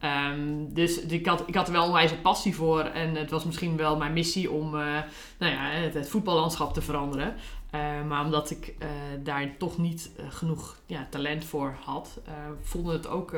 Ja. 0.00 0.30
Um, 0.30 0.74
dus 0.74 1.00
ik 1.00 1.26
had, 1.26 1.48
ik 1.48 1.54
had 1.54 1.66
er 1.66 1.72
wel 1.72 1.86
een 1.86 1.92
wijze 1.92 2.16
passie 2.16 2.54
voor. 2.54 2.80
En 2.80 3.14
het 3.14 3.30
was 3.30 3.44
misschien 3.44 3.76
wel 3.76 3.96
mijn 3.96 4.12
missie 4.12 4.50
om 4.50 4.70
nou 4.70 5.04
ja, 5.52 5.70
het, 5.70 5.94
het, 5.94 6.08
voetballandschap 6.08 6.74
te 6.74 6.82
veranderen. 6.82 7.34
Uh, 7.74 7.80
maar 8.08 8.24
omdat 8.24 8.50
ik 8.50 8.74
daar 9.22 9.56
toch 9.58 9.78
niet 9.78 10.10
genoeg 10.28 10.76
ja, 10.86 11.06
talent 11.10 11.44
voor 11.44 11.76
had, 11.84 12.20
vond 12.62 12.88
het 12.88 13.06
ook, 13.06 13.34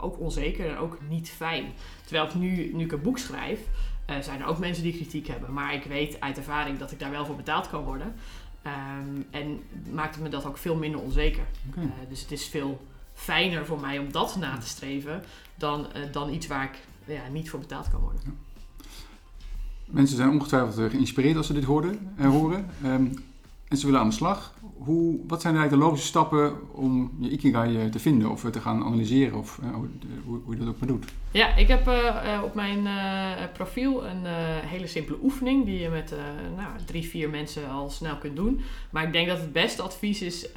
ook 0.00 0.20
onzeker 0.20 0.70
en 0.70 0.76
ook 0.76 0.98
niet 1.08 1.30
fijn. 1.30 1.64
Terwijl 2.04 2.26
ik 2.26 2.34
nu, 2.34 2.72
nu 2.74 2.84
ik 2.84 2.92
een 2.92 3.02
boek 3.02 3.18
schrijf, 3.18 3.60
zijn 4.20 4.40
er 4.40 4.46
ook 4.46 4.58
mensen 4.58 4.82
die 4.82 4.92
kritiek 4.92 5.26
hebben. 5.26 5.52
Maar 5.52 5.74
ik 5.74 5.84
weet 5.84 6.20
uit 6.20 6.36
ervaring 6.36 6.78
dat 6.78 6.92
ik 6.92 6.98
daar 6.98 7.10
wel 7.10 7.26
voor 7.26 7.36
betaald 7.36 7.68
kan 7.68 7.84
worden. 7.84 8.14
Um, 8.66 9.26
en 9.30 9.62
maakte 9.92 10.22
me 10.22 10.28
dat 10.28 10.44
ook 10.44 10.58
veel 10.58 10.76
minder 10.76 11.00
onzeker. 11.00 11.44
Okay. 11.68 11.90
dus 12.08 12.20
het 12.20 12.32
is 12.32 12.46
veel 12.46 12.86
fijner 13.14 13.66
voor 13.66 13.80
mij 13.80 13.98
om 13.98 14.12
dat 14.12 14.36
na 14.36 14.58
te 14.58 14.68
streven 14.68 15.22
dan, 15.54 15.86
dan 16.12 16.32
iets 16.32 16.46
waar 16.46 16.64
ik 16.64 16.78
ja, 17.04 17.28
niet 17.32 17.50
voor 17.50 17.60
betaald 17.60 17.90
kan 17.90 18.00
worden. 18.00 18.20
Ja. 18.24 18.30
Mensen 19.84 20.16
zijn 20.16 20.30
ongetwijfeld 20.30 20.90
geïnspireerd 20.90 21.36
als 21.36 21.46
ze 21.46 21.52
dit 21.52 21.64
hoorden, 21.64 22.14
horen. 22.16 22.70
Um, 22.84 23.12
en 23.68 23.76
ze 23.76 23.86
willen 23.86 24.00
aan 24.00 24.08
de 24.08 24.14
slag. 24.14 24.54
Hoe, 24.78 25.18
wat 25.26 25.40
zijn 25.40 25.54
eigenlijk 25.54 25.82
de 25.82 25.88
logische 25.88 26.08
stappen 26.08 26.74
om 26.74 27.16
je 27.20 27.30
Ikigai 27.30 27.80
eh, 27.80 27.84
te 27.84 27.98
vinden 27.98 28.30
of 28.30 28.50
te 28.50 28.60
gaan 28.60 28.84
analyseren 28.84 29.38
of 29.38 29.58
uh, 29.62 29.74
hoe, 30.24 30.40
hoe, 30.44 30.54
je 30.54 30.58
dat 30.58 30.68
ook 30.68 30.78
maar 30.78 30.88
doet? 30.88 31.04
Ja, 31.30 31.56
ik 31.56 31.68
heb 31.68 31.90
op 32.44 32.54
mijn 32.54 32.88
profiel 33.52 34.06
een 34.06 34.24
hele 34.66 34.86
simpele 34.86 35.18
oefening 35.22 35.64
die 35.64 35.78
je 35.78 35.88
met 35.88 36.14
nou, 36.56 36.68
drie, 36.86 37.08
vier 37.08 37.30
mensen 37.30 37.70
al 37.70 37.90
snel 37.90 38.16
kunt 38.16 38.36
doen. 38.36 38.60
Maar 38.90 39.02
ik 39.04 39.12
denk 39.12 39.28
dat 39.28 39.38
het 39.38 39.52
beste 39.52 39.82
advies 39.82 40.22
is, 40.22 40.48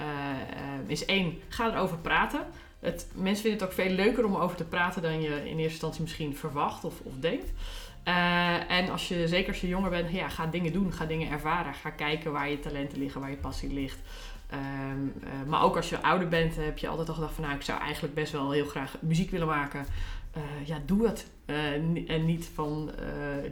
is 0.87 1.05
één, 1.05 1.37
ga 1.47 1.73
erover 1.73 1.97
praten. 1.97 2.39
Het, 2.79 3.07
mensen 3.15 3.43
vinden 3.43 3.59
het 3.59 3.69
ook 3.69 3.85
veel 3.85 3.95
leuker 3.95 4.25
om 4.25 4.35
over 4.35 4.57
te 4.57 4.63
praten 4.63 5.01
dan 5.01 5.21
je 5.21 5.35
in 5.35 5.45
eerste 5.45 5.61
instantie 5.61 6.01
misschien 6.01 6.35
verwacht 6.35 6.83
of, 6.83 6.99
of 7.03 7.13
denkt. 7.19 7.51
Uh, 8.07 8.71
en 8.71 8.89
als 8.89 9.07
je, 9.07 9.27
zeker 9.27 9.49
als 9.49 9.61
je 9.61 9.67
jonger 9.67 9.89
bent, 9.89 10.11
ja, 10.11 10.29
ga 10.29 10.45
dingen 10.45 10.73
doen, 10.73 10.93
ga 10.93 11.05
dingen 11.05 11.31
ervaren. 11.31 11.73
Ga 11.73 11.89
kijken 11.89 12.31
waar 12.31 12.49
je 12.49 12.59
talenten 12.59 12.99
liggen, 12.99 13.21
waar 13.21 13.29
je 13.29 13.35
passie 13.35 13.73
ligt. 13.73 13.99
Um, 14.53 15.13
uh, 15.23 15.29
maar 15.47 15.63
ook 15.63 15.75
als 15.75 15.89
je 15.89 16.01
ouder 16.01 16.27
bent, 16.27 16.55
heb 16.55 16.77
je 16.77 16.87
altijd 16.87 17.07
al 17.07 17.13
gedacht 17.13 17.33
van 17.33 17.43
nou, 17.43 17.55
ik 17.55 17.61
zou 17.61 17.79
eigenlijk 17.79 18.13
best 18.13 18.31
wel 18.31 18.51
heel 18.51 18.65
graag 18.65 18.95
muziek 19.01 19.31
willen 19.31 19.47
maken. 19.47 19.85
Uh, 20.37 20.67
ja, 20.67 20.79
doe 20.85 21.07
het. 21.07 21.27
en 22.07 22.25
niet 22.25 22.49
van 22.53 22.91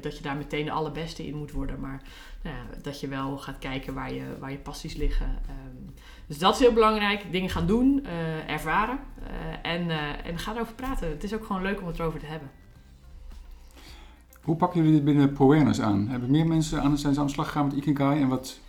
dat 0.02 0.18
je 0.18 0.24
daar 0.24 0.36
meteen 0.36 0.66
de 0.66 0.72
allerbeste 0.72 1.28
in 1.28 1.36
moet 1.36 1.52
worden, 1.52 1.80
maar 1.80 2.02
nou 2.42 2.56
dat 2.82 3.00
je 3.00 3.08
wel 3.08 3.38
gaat 3.38 3.58
kijken 3.58 3.94
waar 3.94 4.14
je, 4.14 4.38
waar 4.40 4.52
je 4.52 4.58
passies 4.58 4.96
liggen. 4.96 5.26
Um, 5.26 5.94
dus 6.28 6.38
dat 6.38 6.54
is 6.54 6.60
heel 6.60 6.74
belangrijk. 6.74 7.32
Dingen 7.32 7.50
gaan 7.50 7.68
doen, 7.68 8.06
ervaren 8.48 9.00
en, 9.62 9.90
en 10.24 10.40
ga 10.40 10.54
erover 10.54 10.74
praten. 10.74 11.10
Het 11.10 11.24
is 11.24 11.34
ook 11.34 11.46
gewoon 11.46 11.62
leuk 11.62 11.82
om 11.82 11.88
het 11.88 12.00
erover 12.00 12.20
te 12.20 12.26
hebben. 12.26 12.50
Hoe 14.48 14.56
pakken 14.56 14.80
jullie 14.80 14.96
dit 14.96 15.06
binnen 15.06 15.34
ProAwareness 15.34 15.82
aan? 15.82 16.08
Hebben 16.08 16.32
meer 16.32 16.48
mensen 16.48 16.82
aan, 16.82 16.98
zijn 16.98 17.18
aan 17.18 17.26
de 17.26 17.32
slag 17.32 17.46
gegaan 17.46 17.66
met 17.66 17.76
Ikigai 17.76 18.22
en 18.22 18.28
wat, 18.28 18.60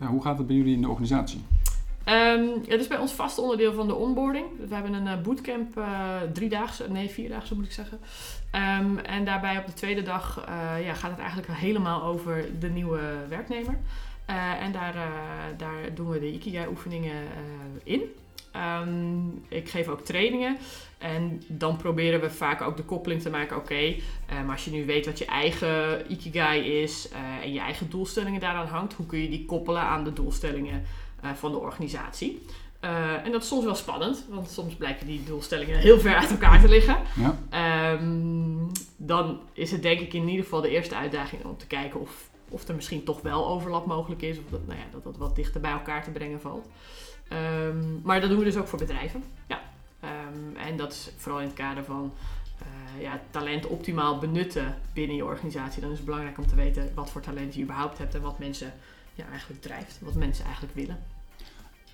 ja, 0.00 0.06
hoe 0.06 0.22
gaat 0.22 0.38
het 0.38 0.46
bij 0.46 0.56
jullie 0.56 0.74
in 0.74 0.80
de 0.80 0.88
organisatie? 0.88 1.44
Um, 2.06 2.50
het 2.68 2.80
is 2.80 2.86
bij 2.86 2.98
ons 2.98 3.12
vast 3.12 3.38
onderdeel 3.38 3.72
van 3.72 3.86
de 3.86 3.94
onboarding. 3.94 4.46
We 4.68 4.74
hebben 4.74 4.92
een 4.92 5.06
uh, 5.06 5.22
bootcamp, 5.22 5.78
uh, 5.78 6.16
driedaagse, 6.32 6.90
nee 6.90 7.08
vierdaagse 7.08 7.54
moet 7.54 7.64
ik 7.64 7.72
zeggen. 7.72 7.98
Um, 8.80 8.98
en 8.98 9.24
daarbij 9.24 9.58
op 9.58 9.66
de 9.66 9.72
tweede 9.72 10.02
dag 10.02 10.46
uh, 10.48 10.86
ja, 10.86 10.94
gaat 10.94 11.10
het 11.10 11.20
eigenlijk 11.20 11.52
helemaal 11.52 12.02
over 12.02 12.44
de 12.60 12.68
nieuwe 12.68 13.00
werknemer. 13.28 13.78
en 14.60 14.72
daar, 14.72 14.94
daar 15.56 15.94
doen 15.94 16.08
we 16.08 16.18
de 16.18 16.32
Ikigai 16.32 16.68
oefeningen 16.68 17.22
in. 17.82 18.02
Um, 18.56 19.44
ik 19.48 19.68
geef 19.68 19.88
ook 19.88 20.00
trainingen. 20.00 20.56
En 20.98 21.42
dan 21.46 21.76
proberen 21.76 22.20
we 22.20 22.30
vaak 22.30 22.62
ook 22.62 22.76
de 22.76 22.82
koppeling 22.82 23.22
te 23.22 23.30
maken. 23.30 23.56
Oké, 23.56 23.64
okay, 23.64 24.02
um, 24.40 24.50
als 24.50 24.64
je 24.64 24.70
nu 24.70 24.86
weet 24.86 25.06
wat 25.06 25.18
je 25.18 25.24
eigen 25.24 26.04
ikigai 26.12 26.82
is 26.82 27.08
uh, 27.12 27.44
en 27.44 27.52
je 27.52 27.60
eigen 27.60 27.90
doelstellingen 27.90 28.40
daaraan 28.40 28.66
hangt, 28.66 28.92
hoe 28.92 29.06
kun 29.06 29.18
je 29.18 29.28
die 29.28 29.44
koppelen 29.44 29.82
aan 29.82 30.04
de 30.04 30.12
doelstellingen 30.12 30.82
uh, 31.24 31.30
van 31.32 31.52
de 31.52 31.58
organisatie? 31.58 32.42
Uh, 32.84 33.24
en 33.24 33.32
dat 33.32 33.42
is 33.42 33.48
soms 33.48 33.64
wel 33.64 33.74
spannend, 33.74 34.24
want 34.28 34.50
soms 34.50 34.74
blijken 34.74 35.06
die 35.06 35.24
doelstellingen 35.24 35.78
heel 35.78 36.00
ver 36.00 36.14
uit 36.14 36.30
elkaar 36.30 36.60
te 36.60 36.68
liggen. 36.68 36.96
Ja. 37.16 37.92
Um, 37.92 38.70
dan 38.96 39.40
is 39.52 39.70
het 39.70 39.82
denk 39.82 40.00
ik 40.00 40.12
in 40.12 40.28
ieder 40.28 40.44
geval 40.44 40.60
de 40.60 40.70
eerste 40.70 40.94
uitdaging 40.94 41.44
om 41.44 41.56
te 41.56 41.66
kijken 41.66 42.00
of, 42.00 42.30
of 42.48 42.68
er 42.68 42.74
misschien 42.74 43.04
toch 43.04 43.20
wel 43.20 43.48
overlap 43.48 43.86
mogelijk 43.86 44.22
is. 44.22 44.38
Of 44.38 44.44
dat, 44.50 44.66
nou 44.66 44.78
ja, 44.78 44.84
dat 44.92 45.04
dat 45.04 45.16
wat 45.16 45.36
dichter 45.36 45.60
bij 45.60 45.72
elkaar 45.72 46.04
te 46.04 46.10
brengen 46.10 46.40
valt. 46.40 46.68
Um, 47.32 48.00
maar 48.04 48.20
dat 48.20 48.30
doen 48.30 48.38
we 48.38 48.44
dus 48.44 48.56
ook 48.56 48.68
voor 48.68 48.78
bedrijven. 48.78 49.22
Ja. 49.46 49.60
Um, 50.04 50.56
en 50.56 50.76
dat 50.76 50.92
is 50.92 51.10
vooral 51.16 51.40
in 51.40 51.46
het 51.46 51.56
kader 51.56 51.84
van 51.84 52.12
uh, 52.62 53.02
ja, 53.02 53.20
talent 53.30 53.66
optimaal 53.66 54.18
benutten 54.18 54.76
binnen 54.92 55.16
je 55.16 55.24
organisatie. 55.24 55.80
Dan 55.80 55.90
is 55.90 55.96
het 55.96 56.06
belangrijk 56.06 56.38
om 56.38 56.46
te 56.46 56.54
weten 56.54 56.90
wat 56.94 57.10
voor 57.10 57.20
talent 57.20 57.54
je 57.54 57.62
überhaupt 57.62 57.98
hebt 57.98 58.14
en 58.14 58.22
wat 58.22 58.38
mensen 58.38 58.72
ja, 59.14 59.24
eigenlijk 59.30 59.62
drijft. 59.62 59.98
Wat 60.00 60.14
mensen 60.14 60.44
eigenlijk 60.44 60.74
willen. 60.74 60.98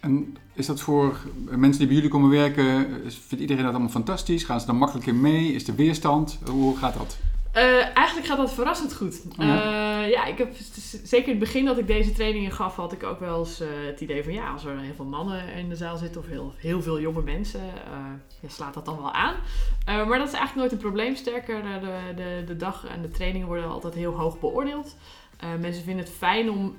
En 0.01 0.37
is 0.53 0.67
dat 0.67 0.81
voor 0.81 1.19
mensen 1.51 1.79
die 1.79 1.87
bij 1.87 1.97
jullie 1.97 2.11
komen 2.11 2.31
werken, 2.31 2.87
vindt 3.11 3.41
iedereen 3.41 3.63
dat 3.63 3.73
allemaal 3.73 3.91
fantastisch? 3.91 4.45
Gaan 4.45 4.61
ze 4.61 4.67
dan 4.67 4.77
makkelijk 4.77 5.07
in 5.07 5.21
mee? 5.21 5.53
Is 5.53 5.69
er 5.69 5.75
weerstand? 5.75 6.39
Hoe 6.45 6.77
gaat 6.77 6.95
dat? 6.95 7.19
Uh, 7.57 7.97
eigenlijk 7.97 8.27
gaat 8.27 8.37
dat 8.37 8.55
verrassend 8.55 8.95
goed. 8.95 9.23
Uh, 9.39 9.47
ja, 10.11 10.25
ik 10.25 10.39
heb 10.39 10.55
zeker 11.05 11.25
in 11.25 11.31
het 11.31 11.39
begin 11.39 11.65
dat 11.65 11.79
ik 11.79 11.87
deze 11.87 12.13
trainingen 12.13 12.53
gaf, 12.53 12.77
had 12.77 12.93
ik 12.93 13.03
ook 13.03 13.21
wel 13.21 13.39
eens 13.39 13.61
uh, 13.61 13.69
het 13.87 14.01
idee 14.01 14.25
van 14.25 14.33
ja, 14.33 14.53
als 14.53 14.65
er 14.65 14.79
heel 14.79 14.95
veel 14.95 15.05
mannen 15.05 15.53
in 15.53 15.69
de 15.69 15.77
zaal 15.77 15.97
zitten 15.97 16.21
of 16.21 16.27
heel, 16.27 16.53
heel 16.57 16.83
veel 16.83 17.01
jonge 17.01 17.23
mensen, 17.23 17.61
ja, 18.41 18.49
slaat 18.49 18.75
dat 18.75 18.85
dan 18.85 18.97
wel 18.97 19.13
aan. 19.13 19.35
maar 19.87 20.19
dat 20.19 20.29
is 20.29 20.35
eigenlijk 20.35 20.55
nooit 20.55 20.73
een 20.73 20.79
probleem. 20.79 21.17
Sterker, 21.17 21.63
de, 21.63 22.15
de, 22.17 22.45
de 22.47 22.57
dag 22.57 22.87
en 22.87 23.03
de 23.03 23.11
trainingen 23.11 23.47
worden 23.47 23.71
altijd 23.71 23.95
heel 23.95 24.13
hoog 24.13 24.41
beoordeeld. 24.41 24.97
mensen 25.61 25.85
vinden 25.85 26.05
het 26.05 26.15
fijn 26.15 26.51
om, 26.51 26.77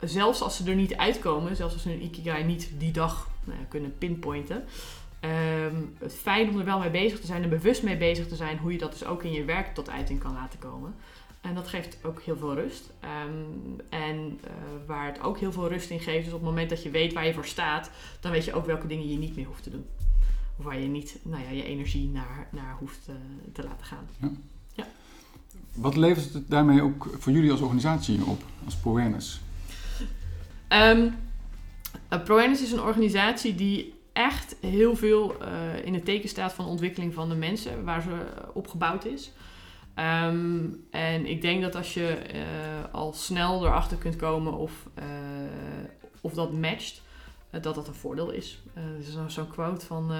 zelfs 0.00 0.40
als 0.40 0.56
ze 0.56 0.70
er 0.70 0.74
niet 0.74 0.96
uitkomen, 0.96 1.56
zelfs 1.56 1.72
als 1.72 1.82
ze 1.82 1.88
hun 1.88 2.02
ikigai 2.02 2.44
niet 2.44 2.70
die 2.78 2.92
dag 2.92 3.28
nou 3.44 3.58
kunnen 3.68 3.98
pinpointen, 3.98 4.64
Um, 5.24 5.83
het 5.98 6.14
fijn 6.14 6.48
om 6.48 6.58
er 6.58 6.64
wel 6.64 6.78
mee 6.78 6.90
bezig 6.90 7.20
te 7.20 7.26
zijn 7.26 7.42
en 7.42 7.48
bewust 7.48 7.82
mee 7.82 7.96
bezig 7.96 8.28
te 8.28 8.36
zijn 8.36 8.58
hoe 8.58 8.72
je 8.72 8.78
dat 8.78 8.92
dus 8.92 9.04
ook 9.04 9.22
in 9.22 9.32
je 9.32 9.44
werk 9.44 9.74
tot 9.74 9.90
uiting 9.90 10.20
kan 10.20 10.32
laten 10.32 10.58
komen. 10.58 10.94
En 11.40 11.54
dat 11.54 11.68
geeft 11.68 11.98
ook 12.02 12.22
heel 12.22 12.36
veel 12.36 12.54
rust. 12.54 12.90
Um, 13.26 13.80
en 13.88 14.16
uh, 14.16 14.50
waar 14.86 15.06
het 15.06 15.20
ook 15.20 15.38
heel 15.38 15.52
veel 15.52 15.68
rust 15.68 15.90
in 15.90 16.00
geeft, 16.00 16.26
is 16.26 16.32
op 16.32 16.38
het 16.40 16.48
moment 16.48 16.70
dat 16.70 16.82
je 16.82 16.90
weet 16.90 17.12
waar 17.12 17.26
je 17.26 17.34
voor 17.34 17.46
staat, 17.46 17.90
dan 18.20 18.32
weet 18.32 18.44
je 18.44 18.54
ook 18.54 18.66
welke 18.66 18.86
dingen 18.86 19.08
je 19.08 19.18
niet 19.18 19.36
meer 19.36 19.46
hoeft 19.46 19.62
te 19.62 19.70
doen. 19.70 19.86
Of 20.58 20.64
waar 20.64 20.78
je 20.78 20.86
niet 20.86 21.18
nou 21.22 21.42
ja, 21.42 21.50
je 21.50 21.64
energie 21.64 22.08
naar, 22.08 22.48
naar 22.50 22.76
hoeft 22.78 23.08
uh, 23.08 23.14
te 23.52 23.62
laten 23.62 23.86
gaan. 23.86 24.08
Ja. 24.20 24.30
ja. 24.72 24.86
Wat 25.74 25.96
levert 25.96 26.32
het 26.32 26.50
daarmee 26.50 26.82
ook 26.82 27.08
voor 27.18 27.32
jullie 27.32 27.50
als 27.50 27.60
organisatie 27.60 28.24
op, 28.24 28.42
als 28.64 28.76
ProAwareness? 28.76 29.40
Um, 30.68 31.14
Uh, 32.12 32.22
ProEnnis 32.22 32.62
is 32.62 32.72
een 32.72 32.80
organisatie 32.80 33.54
die 33.54 33.93
echt 34.14 34.56
heel 34.60 34.96
veel 34.96 35.36
uh, 35.42 35.86
in 35.86 35.94
het 35.94 36.04
teken 36.04 36.28
staat 36.28 36.52
van 36.52 36.64
de 36.64 36.70
ontwikkeling 36.70 37.14
van 37.14 37.28
de 37.28 37.34
mensen 37.34 37.84
waar 37.84 38.02
ze 38.02 38.26
op 38.52 38.68
gebouwd 38.68 39.04
is. 39.04 39.32
Um, 40.26 40.84
en 40.90 41.26
ik 41.26 41.42
denk 41.42 41.62
dat 41.62 41.74
als 41.74 41.94
je 41.94 42.18
uh, 42.34 42.40
al 42.92 43.12
snel 43.12 43.64
erachter 43.64 43.96
kunt 43.96 44.16
komen 44.16 44.52
of, 44.52 44.72
uh, 44.98 45.04
of 46.20 46.32
dat 46.32 46.52
matcht, 46.52 47.02
dat 47.50 47.74
dat 47.74 47.88
een 47.88 47.94
voordeel 47.94 48.30
is. 48.30 48.62
er 48.74 48.98
is 49.00 49.12
zo'n 49.12 49.30
zo 49.30 49.44
quote 49.44 49.86
van 49.86 50.12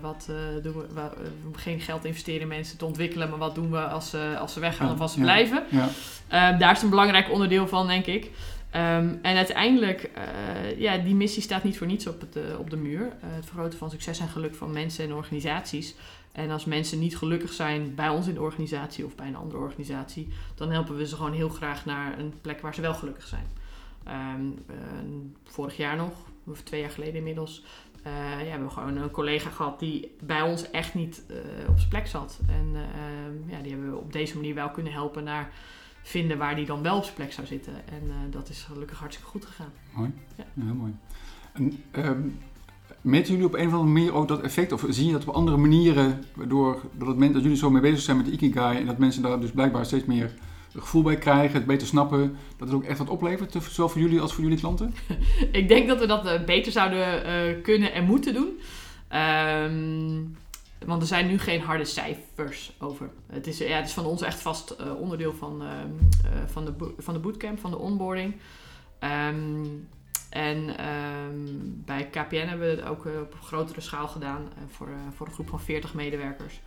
wat 0.00 0.26
doen 0.62 0.72
we, 0.72 0.86
we, 0.94 1.10
geen 1.58 1.80
geld 1.80 2.04
investeren 2.04 2.40
in 2.40 2.48
mensen 2.48 2.78
te 2.78 2.84
ontwikkelen, 2.84 3.30
maar 3.30 3.38
wat 3.38 3.54
doen 3.54 3.70
we 3.70 3.80
als, 3.80 4.10
ze 4.10 4.36
als 4.38 4.52
ze 4.52 4.60
weggaan 4.60 4.92
of 4.92 5.00
als 5.00 5.12
ze 5.12 5.18
ja, 5.18 5.24
blijven. 5.24 5.64
Ja. 5.70 5.88
Ehm, 6.28 6.58
daar 6.58 6.72
is 6.72 6.82
een 6.82 6.90
belangrijk 6.90 7.30
onderdeel 7.30 7.68
van, 7.68 7.86
denk 7.86 8.06
ik. 8.06 8.30
Um, 8.76 9.18
en 9.22 9.36
uiteindelijk, 9.36 10.10
uh, 10.16 10.78
ja, 10.78 10.98
die 10.98 11.14
missie 11.14 11.42
staat 11.42 11.64
niet 11.64 11.78
voor 11.78 11.86
niets 11.86 12.06
op, 12.06 12.20
het, 12.20 12.36
uh, 12.36 12.58
op 12.58 12.70
de 12.70 12.76
muur. 12.76 13.00
Uh, 13.00 13.10
het 13.20 13.46
vergroten 13.46 13.78
van 13.78 13.90
succes 13.90 14.18
en 14.18 14.28
geluk 14.28 14.54
van 14.54 14.72
mensen 14.72 15.04
en 15.04 15.14
organisaties. 15.14 15.94
En 16.32 16.50
als 16.50 16.64
mensen 16.64 16.98
niet 16.98 17.16
gelukkig 17.16 17.52
zijn 17.52 17.94
bij 17.94 18.08
ons 18.08 18.26
in 18.26 18.34
de 18.34 18.40
organisatie 18.40 19.04
of 19.04 19.14
bij 19.14 19.26
een 19.26 19.36
andere 19.36 19.58
organisatie, 19.58 20.28
dan 20.54 20.70
helpen 20.70 20.96
we 20.96 21.06
ze 21.06 21.16
gewoon 21.16 21.32
heel 21.32 21.48
graag 21.48 21.84
naar 21.84 22.18
een 22.18 22.32
plek 22.40 22.60
waar 22.60 22.74
ze 22.74 22.80
wel 22.80 22.94
gelukkig 22.94 23.26
zijn. 23.26 23.46
Um, 24.36 25.34
vorig 25.44 25.76
jaar 25.76 25.96
nog, 25.96 26.12
of 26.46 26.62
twee 26.62 26.80
jaar 26.80 26.90
geleden 26.90 27.14
inmiddels, 27.14 27.64
ja, 28.44 28.60
we 28.60 28.70
gewoon 28.70 28.96
een 28.96 29.10
collega 29.10 29.50
gehad 29.50 29.78
die 29.78 30.14
bij 30.20 30.42
ons 30.42 30.70
echt 30.70 30.94
niet 30.94 31.22
op 31.68 31.76
zijn 31.78 31.88
plek 31.88 32.06
zat. 32.06 32.40
En 32.48 32.70
ehm, 32.74 33.50
ja, 33.50 33.62
die 33.62 33.72
hebben 33.72 33.90
we 33.90 33.96
op 33.96 34.12
deze 34.12 34.36
manier 34.36 34.54
wel 34.54 34.70
kunnen 34.70 34.92
helpen 34.92 35.24
naar 35.24 35.52
vinden 36.04 36.38
waar 36.38 36.56
die 36.56 36.66
dan 36.66 36.82
wel 36.82 36.96
op 36.96 37.02
zijn 37.02 37.14
plek 37.14 37.32
zou 37.32 37.46
zitten. 37.46 37.72
En 37.72 38.02
uh, 38.06 38.14
dat 38.30 38.48
is 38.48 38.62
gelukkig 38.62 38.98
hartstikke 38.98 39.30
goed 39.30 39.44
gegaan. 39.44 39.72
Mooi, 39.92 40.12
ja. 40.36 40.44
ja 40.54 40.64
heel 40.64 40.74
mooi. 40.74 40.94
En, 41.52 41.82
um, 42.06 42.38
meten 43.00 43.32
jullie 43.32 43.46
op 43.46 43.54
een 43.54 43.66
of 43.66 43.72
andere 43.72 43.92
manier 43.92 44.14
ook 44.14 44.28
dat 44.28 44.40
effect? 44.40 44.72
Of 44.72 44.84
zie 44.88 45.06
je 45.06 45.12
dat 45.12 45.26
op 45.26 45.34
andere 45.34 45.56
maniren, 45.56 46.24
waardoor 46.34 46.80
dat, 46.92 47.08
het, 47.08 47.32
dat 47.32 47.42
jullie 47.42 47.56
zo 47.56 47.70
mee 47.70 47.82
bezig 47.82 48.00
zijn 48.00 48.16
met 48.16 48.26
de 48.26 48.32
Ikigai 48.32 48.78
en 48.78 48.86
dat 48.86 48.98
mensen 48.98 49.22
daar 49.22 49.40
dus 49.40 49.50
blijkbaar 49.50 49.86
steeds 49.86 50.04
meer 50.04 50.30
gevoel 50.78 51.02
bij 51.02 51.16
krijgen, 51.16 51.56
het 51.56 51.66
beter 51.66 51.86
snappen, 51.86 52.36
dat 52.56 52.68
het 52.68 52.76
ook 52.76 52.84
echt 52.84 52.98
wat 52.98 53.08
oplevert, 53.08 53.56
zowel 53.70 53.88
voor 53.88 54.00
jullie 54.00 54.20
als 54.20 54.34
voor 54.34 54.42
jullie 54.42 54.58
klanten? 54.58 54.94
Ik 55.52 55.68
denk 55.68 55.88
dat 55.88 55.98
we 55.98 56.06
dat 56.06 56.26
uh, 56.26 56.44
beter 56.44 56.72
zouden 56.72 57.26
uh, 57.26 57.62
kunnen 57.62 57.92
en 57.92 58.04
moeten 58.04 58.34
doen. 58.34 58.60
Um, 59.20 60.36
want 60.86 61.02
er 61.02 61.08
zijn 61.08 61.26
nu 61.26 61.38
geen 61.38 61.60
harde 61.60 61.84
cijfers 61.84 62.72
over. 62.78 63.10
Het 63.26 63.46
is, 63.46 63.58
ja, 63.58 63.76
het 63.76 63.86
is 63.86 63.92
van 63.92 64.04
ons 64.04 64.22
echt 64.22 64.40
vast 64.40 64.76
uh, 64.80 65.00
onderdeel 65.00 65.32
van, 65.32 65.62
uh, 65.62 65.68
uh, 65.68 66.30
van, 66.46 66.64
de 66.64 66.94
van 66.98 67.14
de 67.14 67.20
bootcamp, 67.20 67.60
van 67.60 67.70
de 67.70 67.78
onboarding. 67.78 68.34
Um, 69.00 69.88
en 70.30 70.86
um, 70.86 71.82
bij 71.84 72.06
KPN 72.06 72.34
hebben 72.34 72.68
we 72.68 72.80
het 72.80 72.84
ook 72.84 73.04
op 73.04 73.34
grotere 73.42 73.80
schaal 73.80 74.08
gedaan 74.08 74.48
voor, 74.68 74.88
voor 75.16 75.26
een 75.26 75.32
groep 75.32 75.48
van 75.48 75.60
40 75.60 75.94
medewerkers. 75.94 76.60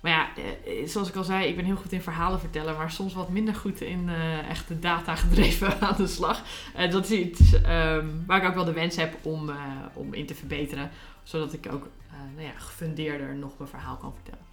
Maar 0.00 0.12
ja, 0.12 0.28
zoals 0.86 1.08
ik 1.08 1.16
al 1.16 1.24
zei, 1.24 1.46
ik 1.46 1.56
ben 1.56 1.64
heel 1.64 1.76
goed 1.76 1.92
in 1.92 2.00
verhalen 2.00 2.40
vertellen, 2.40 2.76
maar 2.76 2.90
soms 2.90 3.14
wat 3.14 3.28
minder 3.28 3.54
goed 3.54 3.80
in 3.80 4.08
echte 4.48 4.78
data 4.78 5.14
gedreven 5.14 5.80
aan 5.88 5.96
de 5.96 6.06
slag. 6.06 6.42
dat 6.90 7.10
is 7.10 7.10
iets 7.10 7.60
waar 8.26 8.42
ik 8.42 8.48
ook 8.48 8.54
wel 8.54 8.64
de 8.64 8.72
wens 8.72 8.96
heb 8.96 9.16
om, 9.22 9.50
om 9.94 10.14
in 10.14 10.26
te 10.26 10.34
verbeteren, 10.34 10.90
zodat 11.22 11.52
ik 11.52 11.72
ook 11.72 11.88
nou 12.34 12.46
ja, 12.46 12.52
gefundeerder 12.56 13.36
nog 13.36 13.58
mijn 13.58 13.70
verhaal 13.70 13.96
kan 13.96 14.12
vertellen. 14.14 14.46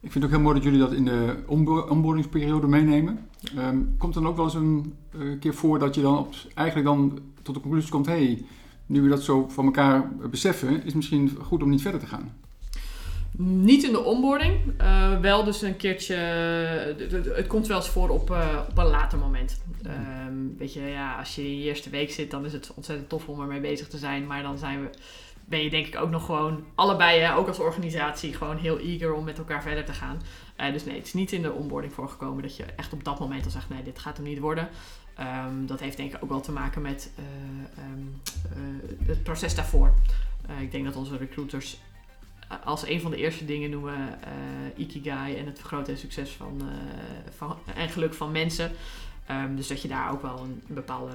Ik 0.00 0.12
vind 0.12 0.14
het 0.14 0.24
ook 0.24 0.30
heel 0.30 0.40
mooi 0.40 0.54
dat 0.54 0.64
jullie 0.64 0.78
dat 0.78 0.92
in 0.92 1.04
de 1.04 1.42
onboardingsperiode 1.88 2.66
meenemen. 2.66 3.28
Um, 3.56 3.94
komt 3.98 4.14
dan 4.14 4.26
ook 4.26 4.36
wel 4.36 4.44
eens 4.44 4.54
een 4.54 4.94
uh, 5.16 5.40
keer 5.40 5.54
voor 5.54 5.78
dat 5.78 5.94
je 5.94 6.00
dan 6.00 6.18
op, 6.18 6.34
eigenlijk 6.54 6.88
dan 6.88 7.18
tot 7.42 7.54
de 7.54 7.60
conclusie 7.60 7.90
komt... 7.90 8.06
hé, 8.06 8.12
hey, 8.12 8.44
nu 8.86 9.02
we 9.02 9.08
dat 9.08 9.22
zo 9.22 9.48
van 9.48 9.64
elkaar 9.64 10.08
beseffen, 10.30 10.76
is 10.76 10.84
het 10.84 10.94
misschien 10.94 11.38
goed 11.42 11.62
om 11.62 11.70
niet 11.70 11.82
verder 11.82 12.00
te 12.00 12.06
gaan? 12.06 12.32
Niet 13.40 13.84
in 13.84 13.92
de 13.92 14.04
onboarding, 14.04 14.60
uh, 14.80 15.20
wel 15.20 15.44
dus 15.44 15.62
een 15.62 15.76
keertje. 15.76 16.14
Het 17.34 17.46
komt 17.46 17.66
wel 17.66 17.76
eens 17.76 17.88
voor 17.88 18.08
op, 18.08 18.30
uh, 18.30 18.58
op 18.68 18.78
een 18.78 18.86
later 18.86 19.18
moment. 19.18 19.60
Um, 19.86 20.54
weet 20.58 20.72
je, 20.72 20.80
ja, 20.80 21.18
als 21.18 21.34
je 21.34 21.42
in 21.42 21.58
je 21.58 21.64
eerste 21.64 21.90
week 21.90 22.10
zit, 22.10 22.30
dan 22.30 22.44
is 22.44 22.52
het 22.52 22.72
ontzettend 22.74 23.08
tof 23.08 23.28
om 23.28 23.40
ermee 23.40 23.60
bezig 23.60 23.88
te 23.88 23.98
zijn. 23.98 24.26
Maar 24.26 24.42
dan 24.42 24.58
zijn 24.58 24.80
we 24.80 24.90
ben 25.44 25.62
je 25.62 25.70
denk 25.70 25.86
ik 25.86 26.00
ook 26.00 26.10
nog 26.10 26.24
gewoon 26.24 26.64
allebei, 26.74 27.20
hè, 27.20 27.34
ook 27.34 27.48
als 27.48 27.58
organisatie, 27.58 28.34
gewoon 28.34 28.56
heel 28.56 28.78
eager 28.78 29.12
om 29.14 29.24
met 29.24 29.38
elkaar 29.38 29.62
verder 29.62 29.84
te 29.84 29.92
gaan. 29.92 30.20
Dus 30.72 30.84
nee, 30.84 30.96
het 30.96 31.06
is 31.06 31.14
niet 31.14 31.32
in 31.32 31.42
de 31.42 31.52
onboarding 31.52 31.92
voorgekomen 31.92 32.42
dat 32.42 32.56
je 32.56 32.64
echt 32.64 32.92
op 32.92 33.04
dat 33.04 33.18
moment 33.18 33.44
al 33.44 33.50
zegt, 33.50 33.68
nee, 33.68 33.82
dit 33.82 33.98
gaat 33.98 34.16
hem 34.16 34.26
niet 34.26 34.38
worden. 34.38 34.68
Um, 35.46 35.66
dat 35.66 35.80
heeft 35.80 35.96
denk 35.96 36.14
ik 36.14 36.22
ook 36.22 36.28
wel 36.28 36.40
te 36.40 36.52
maken 36.52 36.82
met 36.82 37.10
uh, 37.18 37.24
het 39.06 39.22
proces 39.22 39.54
daarvoor. 39.54 39.94
ik 40.60 40.72
denk 40.72 40.84
dat 40.84 40.96
onze 40.96 41.16
recruiters 41.16 41.78
als 42.64 42.86
een 42.86 43.00
van 43.00 43.10
de 43.10 43.16
eerste 43.16 43.44
dingen 43.44 43.70
noemen 43.70 44.18
Ikigai 44.76 45.36
en 45.36 45.46
het 45.46 45.58
vergroten 45.58 45.92
en 45.92 45.98
succes 45.98 46.30
van, 46.30 46.62
van, 47.36 47.56
en 47.74 47.88
geluk 47.88 48.14
van 48.14 48.32
mensen. 48.32 48.70
Um, 49.30 49.56
dus 49.56 49.68
dat 49.68 49.82
je 49.82 49.88
daar 49.88 50.12
ook 50.12 50.22
wel 50.22 50.38
een, 50.38 50.62
een 50.68 50.74
bepaalde 50.74 51.12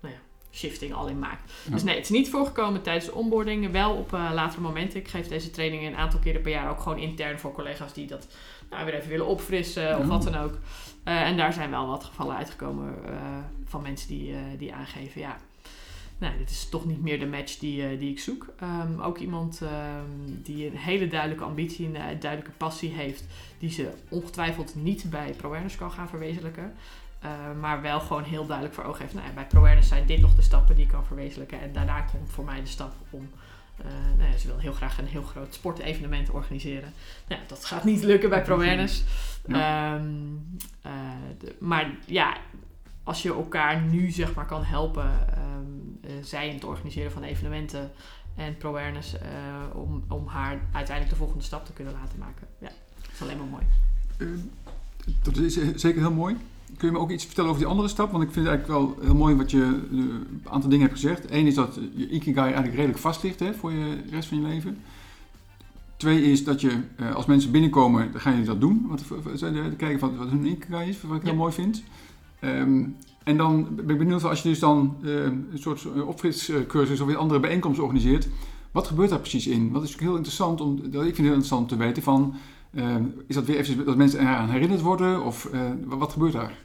nou 0.00 0.14
ja, 0.14 0.20
shifting 0.52 0.94
al 0.94 1.08
in 1.08 1.18
maakt. 1.18 1.52
Dus 1.70 1.82
nee, 1.82 1.94
het 1.94 2.04
is 2.04 2.10
niet 2.10 2.30
voorgekomen 2.30 2.82
tijdens 2.82 3.04
de 3.04 3.14
onboarding, 3.14 3.70
wel 3.70 3.94
op 3.94 4.12
uh, 4.12 4.30
latere 4.34 4.60
momenten. 4.60 5.00
Ik 5.00 5.08
geef 5.08 5.28
deze 5.28 5.50
trainingen 5.50 5.92
een 5.92 5.98
aantal 5.98 6.20
keren 6.20 6.40
per 6.40 6.50
jaar 6.50 6.70
ook 6.70 6.80
gewoon 6.80 6.98
intern 6.98 7.38
voor 7.38 7.52
collega's 7.52 7.92
die 7.92 8.06
dat 8.06 8.26
nou, 8.70 8.84
weer 8.84 8.94
even 8.94 9.08
willen 9.08 9.26
opfrissen 9.26 9.98
of 9.98 10.06
wat 10.06 10.22
dan 10.22 10.34
ook. 10.36 10.58
Uh, 11.04 11.20
en 11.20 11.36
daar 11.36 11.52
zijn 11.52 11.70
wel 11.70 11.86
wat 11.86 12.04
gevallen 12.04 12.36
uitgekomen 12.36 12.94
uh, 13.08 13.16
van 13.64 13.82
mensen 13.82 14.08
die, 14.08 14.34
die 14.58 14.74
aangeven, 14.74 15.20
ja, 15.20 15.36
nou, 16.18 16.38
dit 16.38 16.50
is 16.50 16.68
toch 16.68 16.84
niet 16.84 17.02
meer 17.02 17.18
de 17.18 17.26
match 17.26 17.58
die, 17.58 17.98
die 17.98 18.10
ik 18.10 18.18
zoek. 18.18 18.46
Um, 18.62 19.00
ook 19.00 19.18
iemand 19.18 19.60
um, 19.60 20.40
die 20.42 20.66
een 20.66 20.76
hele 20.76 21.08
duidelijke 21.08 21.44
ambitie, 21.44 21.86
een 21.86 22.20
duidelijke 22.20 22.56
passie 22.56 22.92
heeft, 22.92 23.24
die 23.58 23.70
ze 23.70 23.90
ongetwijfeld 24.08 24.74
niet 24.74 25.10
bij 25.10 25.34
ProAwareness 25.36 25.76
kan 25.76 25.92
gaan 25.92 26.08
verwezenlijken. 26.08 26.74
Uh, 27.24 27.60
maar 27.60 27.82
wel 27.82 28.00
gewoon 28.00 28.22
heel 28.22 28.46
duidelijk 28.46 28.76
voor 28.76 28.84
ogen 28.84 29.02
heeft. 29.02 29.14
Nou, 29.14 29.32
bij 29.34 29.46
ProAwareness 29.46 29.88
zijn 29.88 30.06
dit 30.06 30.20
nog 30.20 30.34
de 30.34 30.42
stappen 30.42 30.74
die 30.74 30.84
ik 30.84 30.90
kan 30.90 31.06
verwezenlijken. 31.06 31.60
En 31.60 31.72
daarna 31.72 32.00
komt 32.00 32.30
voor 32.30 32.44
mij 32.44 32.60
de 32.60 32.66
stap 32.66 32.92
om. 33.10 33.30
Uh, 33.80 33.86
nou 34.18 34.30
ja, 34.30 34.36
ze 34.36 34.46
wil 34.46 34.58
heel 34.58 34.72
graag 34.72 34.98
een 34.98 35.06
heel 35.06 35.22
groot 35.22 35.54
sportevenement 35.54 36.30
organiseren. 36.30 36.92
Nou, 37.28 37.40
dat 37.46 37.64
gaat 37.64 37.84
niet 37.84 38.02
lukken 38.02 38.28
bij. 38.28 38.44
Ja. 39.46 39.94
Um, 39.94 40.58
uh, 40.86 40.92
maar 41.58 41.90
ja, 42.06 42.36
als 43.06 43.22
je 43.22 43.34
elkaar 43.34 43.82
nu 43.82 44.10
zeg 44.10 44.34
maar 44.34 44.46
kan 44.46 44.64
helpen, 44.64 45.10
um, 45.38 46.00
zij 46.22 46.48
in 46.48 46.54
het 46.54 46.64
organiseren 46.64 47.12
van 47.12 47.22
evenementen 47.22 47.90
en 48.34 48.56
ProAwareness, 48.56 49.14
om, 49.74 50.04
om 50.08 50.26
haar 50.26 50.60
uiteindelijk 50.72 51.10
de 51.10 51.16
volgende 51.16 51.44
stap 51.44 51.66
te 51.66 51.72
kunnen 51.72 51.92
laten 51.92 52.18
maken. 52.18 52.46
Ja, 52.58 52.68
dat 53.00 53.10
is 53.12 53.22
alleen 53.22 53.36
maar 53.36 53.46
mooi. 53.46 53.64
dat 55.22 55.36
is 55.36 55.58
zeker 55.74 56.00
heel 56.00 56.12
mooi. 56.12 56.36
Kun 56.76 56.88
je 56.88 56.94
me 56.94 57.00
ook 57.00 57.10
iets 57.10 57.24
vertellen 57.24 57.50
over 57.50 57.62
die 57.62 57.70
andere 57.70 57.88
stap? 57.88 58.10
Want 58.10 58.22
ik 58.22 58.32
vind 58.32 58.46
het 58.46 58.54
eigenlijk 58.54 58.80
wel 58.80 59.04
heel 59.04 59.14
mooi 59.14 59.34
wat 59.34 59.50
je 59.50 59.62
een 59.90 60.42
aantal 60.44 60.70
dingen 60.70 60.86
hebt 60.86 61.00
gezegd. 61.00 61.30
Eén 61.30 61.46
is 61.46 61.54
dat 61.54 61.78
je 61.94 62.08
Ikigai 62.08 62.44
eigenlijk 62.44 62.74
redelijk 62.74 62.98
vast 62.98 63.22
ligt 63.22 63.40
hè, 63.40 63.54
voor 63.54 63.72
je 63.72 64.02
rest 64.10 64.28
van 64.28 64.40
je 64.40 64.46
leven. 64.46 64.78
Twee 65.96 66.22
is 66.22 66.44
dat 66.44 66.60
je, 66.60 66.80
als 67.14 67.26
mensen 67.26 67.50
binnenkomen, 67.50 68.12
dan 68.12 68.20
ga 68.20 68.30
je 68.30 68.44
dat 68.44 68.60
doen. 68.60 68.86
Wat, 68.88 69.04
kijken 69.76 69.98
van 69.98 70.16
wat 70.16 70.28
hun 70.28 70.46
Ikigai 70.46 70.88
is, 70.88 71.02
wat 71.02 71.16
ik 71.16 71.22
heel 71.22 71.34
mooi 71.34 71.52
vind. 71.52 71.82
Um, 72.40 72.96
en 73.24 73.36
dan 73.36 73.68
ben 73.74 73.90
ik 73.90 73.98
benieuwd, 73.98 74.24
als 74.24 74.42
je 74.42 74.48
dus 74.48 74.58
dan 74.58 74.96
uh, 75.02 75.22
een 75.22 75.48
soort 75.54 76.02
opfriscursus 76.02 77.00
of 77.00 77.06
weer 77.06 77.16
andere 77.16 77.40
bijeenkomsten 77.40 77.84
organiseert, 77.84 78.28
wat 78.72 78.86
gebeurt 78.86 79.10
daar 79.10 79.18
precies 79.18 79.46
in? 79.46 79.70
Wat 79.70 79.82
is 79.82 79.96
heel 79.96 80.16
interessant, 80.16 80.60
om, 80.60 80.76
ik 80.76 80.82
vind 80.82 81.06
het 81.06 81.16
heel 81.16 81.24
interessant 81.24 81.68
te 81.68 81.76
weten 81.76 82.02
van, 82.02 82.34
uh, 82.70 82.94
is 83.26 83.34
dat 83.34 83.44
weer 83.44 83.56
even 83.56 83.84
dat 83.84 83.96
mensen 83.96 84.20
eraan 84.20 84.48
herinnerd 84.48 84.80
worden 84.80 85.24
of 85.24 85.48
uh, 85.54 85.60
wat 85.86 86.12
gebeurt 86.12 86.32
daar? 86.32 86.64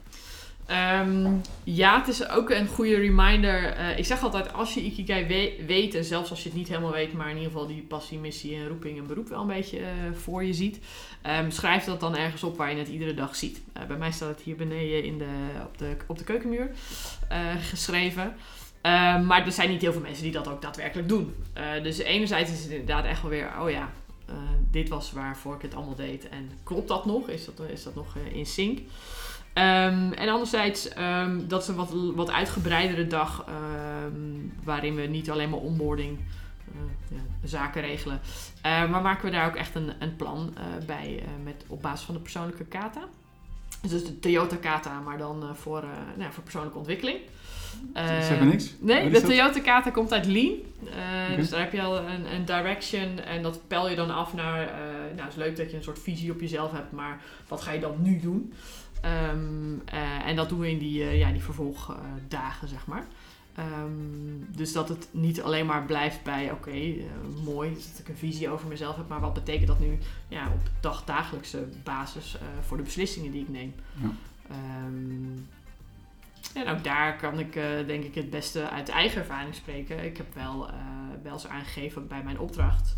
Um, 0.70 1.40
ja, 1.64 1.98
het 1.98 2.08
is 2.08 2.28
ook 2.28 2.50
een 2.50 2.66
goede 2.66 2.96
reminder. 2.96 3.78
Uh, 3.78 3.98
ik 3.98 4.04
zeg 4.04 4.22
altijd, 4.22 4.52
als 4.52 4.74
je 4.74 4.80
Ikigai 4.80 5.26
we 5.26 5.64
weet, 5.66 5.94
en 5.94 6.04
zelfs 6.04 6.30
als 6.30 6.42
je 6.42 6.48
het 6.48 6.58
niet 6.58 6.68
helemaal 6.68 6.92
weet, 6.92 7.12
maar 7.12 7.30
in 7.30 7.36
ieder 7.36 7.50
geval 7.50 7.66
die 7.66 7.82
passie, 7.82 8.18
missie 8.18 8.56
en 8.56 8.68
roeping 8.68 8.98
en 8.98 9.06
beroep 9.06 9.28
wel 9.28 9.40
een 9.40 9.46
beetje 9.46 9.78
uh, 9.78 9.86
voor 10.12 10.44
je 10.44 10.52
ziet, 10.52 10.78
um, 11.26 11.50
schrijf 11.50 11.84
dat 11.84 12.00
dan 12.00 12.16
ergens 12.16 12.42
op 12.42 12.56
waar 12.56 12.70
je 12.72 12.78
het 12.78 12.88
iedere 12.88 13.14
dag 13.14 13.36
ziet. 13.36 13.60
Uh, 13.76 13.84
bij 13.84 13.96
mij 13.96 14.12
staat 14.12 14.28
het 14.28 14.40
hier 14.40 14.56
beneden 14.56 15.04
in 15.04 15.18
de, 15.18 15.34
op, 15.64 15.78
de, 15.78 15.96
op 16.06 16.18
de 16.18 16.24
keukenmuur 16.24 16.70
geschreven. 17.60 18.34
Uh, 18.82 19.20
maar 19.20 19.46
er 19.46 19.52
zijn 19.52 19.70
niet 19.70 19.82
heel 19.82 19.92
veel 19.92 20.00
mensen 20.00 20.22
die 20.22 20.32
dat 20.32 20.48
ook 20.48 20.62
daadwerkelijk 20.62 21.08
doen. 21.08 21.34
Dus 21.82 21.98
enerzijds 21.98 22.50
is 22.50 22.62
het 22.62 22.70
inderdaad 22.70 23.04
echt 23.04 23.22
wel 23.22 23.30
weer, 23.30 23.50
oh 23.60 23.70
ja, 23.70 23.92
dit 24.70 24.88
was 24.88 25.12
waarvoor 25.12 25.54
ik 25.54 25.62
het 25.62 25.74
allemaal 25.74 25.94
deed. 25.94 26.28
En 26.28 26.50
klopt 26.62 26.88
dat 26.88 27.06
nog? 27.06 27.28
Is 27.28 27.44
dat, 27.44 27.60
is 27.70 27.82
dat 27.82 27.94
nog 27.94 28.16
in 28.32 28.46
sync? 28.46 28.78
Um, 29.54 30.12
en 30.12 30.28
anderzijds, 30.28 30.88
um, 30.98 31.48
dat 31.48 31.62
is 31.62 31.68
een 31.68 31.74
wat, 31.74 31.92
wat 32.14 32.30
uitgebreidere 32.30 33.06
dag 33.06 33.46
um, 34.04 34.52
waarin 34.64 34.94
we 34.94 35.02
niet 35.02 35.30
alleen 35.30 35.50
maar 35.50 35.58
onboarding 35.58 36.18
uh, 36.74 37.16
ja, 37.16 37.48
zaken 37.48 37.82
regelen. 37.82 38.20
Uh, 38.66 38.90
maar 38.90 39.02
maken 39.02 39.24
we 39.24 39.30
daar 39.30 39.46
ook 39.46 39.56
echt 39.56 39.74
een, 39.74 39.92
een 39.98 40.16
plan 40.16 40.54
uh, 40.58 40.86
bij 40.86 41.22
met, 41.42 41.64
op 41.66 41.82
basis 41.82 42.06
van 42.06 42.14
de 42.14 42.20
persoonlijke 42.20 42.64
kata. 42.64 43.00
Dus 43.80 44.04
de 44.04 44.18
Toyota 44.18 44.56
kata, 44.56 45.00
maar 45.00 45.18
dan 45.18 45.56
voor, 45.56 45.84
nou, 46.16 46.32
voor 46.32 46.42
persoonlijke 46.42 46.78
ontwikkeling. 46.78 47.18
Zeg 47.94 48.38
maar 48.38 48.46
niks? 48.46 48.74
Nee, 48.78 49.10
de? 49.10 49.20
Toyota 49.20 49.60
Kata 49.60 49.90
komt 49.90 50.12
uit 50.12 50.26
Lean. 50.26 50.54
Eh. 50.84 51.36
Dus 51.36 51.50
daar 51.50 51.60
heb 51.60 51.72
je 51.72 51.82
al 51.82 51.98
een, 51.98 52.34
een 52.34 52.44
direction 52.44 53.20
en 53.20 53.42
dat 53.42 53.60
pel 53.66 53.88
je 53.88 53.96
dan 53.96 54.10
af 54.10 54.34
naar... 54.34 54.60
eh, 54.60 54.68
nou, 55.14 55.20
het 55.20 55.28
is 55.28 55.34
leuk 55.34 55.56
dat 55.56 55.70
je 55.70 55.76
een 55.76 55.82
soort 55.82 55.98
visie 55.98 56.32
op 56.32 56.40
jezelf 56.40 56.72
hebt, 56.72 56.92
maar 56.92 57.20
wat 57.48 57.60
ga 57.60 57.72
je 57.72 57.80
dan 57.80 57.94
nu 57.98 58.20
doen? 58.20 58.52
Ehm, 59.02 59.78
eh, 59.84 60.26
en 60.26 60.36
dat 60.36 60.48
doen 60.48 60.58
we 60.58 60.70
in 60.70 60.78
die, 60.78 61.02
eh, 61.02 61.18
ja, 61.18 61.32
die 61.32 61.42
vervolgdagen, 61.42 62.68
zeg 62.68 62.86
maar. 62.86 63.06
Ehm, 63.54 64.56
dus 64.56 64.72
dat 64.72 64.88
het 64.88 65.08
niet 65.10 65.42
alleen 65.42 65.66
maar 65.66 65.84
blijft 65.84 66.22
bij, 66.22 66.50
oké, 66.50 66.70
eh, 66.70 67.04
mooi 67.44 67.74
dus 67.74 67.90
dat 67.90 67.98
ik 67.98 68.08
een 68.08 68.16
visie 68.16 68.50
over 68.50 68.68
mezelf 68.68 68.96
heb, 68.96 69.08
maar 69.08 69.20
wat 69.20 69.34
betekent 69.34 69.66
dat 69.66 69.78
nu 69.78 69.98
ja, 70.28 70.46
op 70.46 70.70
dagdagelijkse 70.80 71.68
basis 71.82 72.36
voor 72.60 72.76
de 72.76 72.82
beslissingen 72.82 73.32
die 73.32 73.42
ik 73.42 73.48
neem? 73.48 73.74
Ja. 74.00 74.10
Ehm, 74.48 75.38
en 76.54 76.68
ook 76.68 76.84
daar 76.84 77.16
kan 77.16 77.38
ik 77.38 77.52
denk 77.86 78.04
ik 78.04 78.14
het 78.14 78.30
beste 78.30 78.70
uit 78.70 78.88
eigen 78.88 79.20
ervaring 79.20 79.54
spreken. 79.54 80.04
Ik 80.04 80.16
heb 80.16 80.34
wel, 80.34 80.70
wel 81.22 81.32
eens 81.32 81.46
aangegeven 81.46 82.08
bij 82.08 82.22
mijn 82.22 82.38
opdracht. 82.38 82.94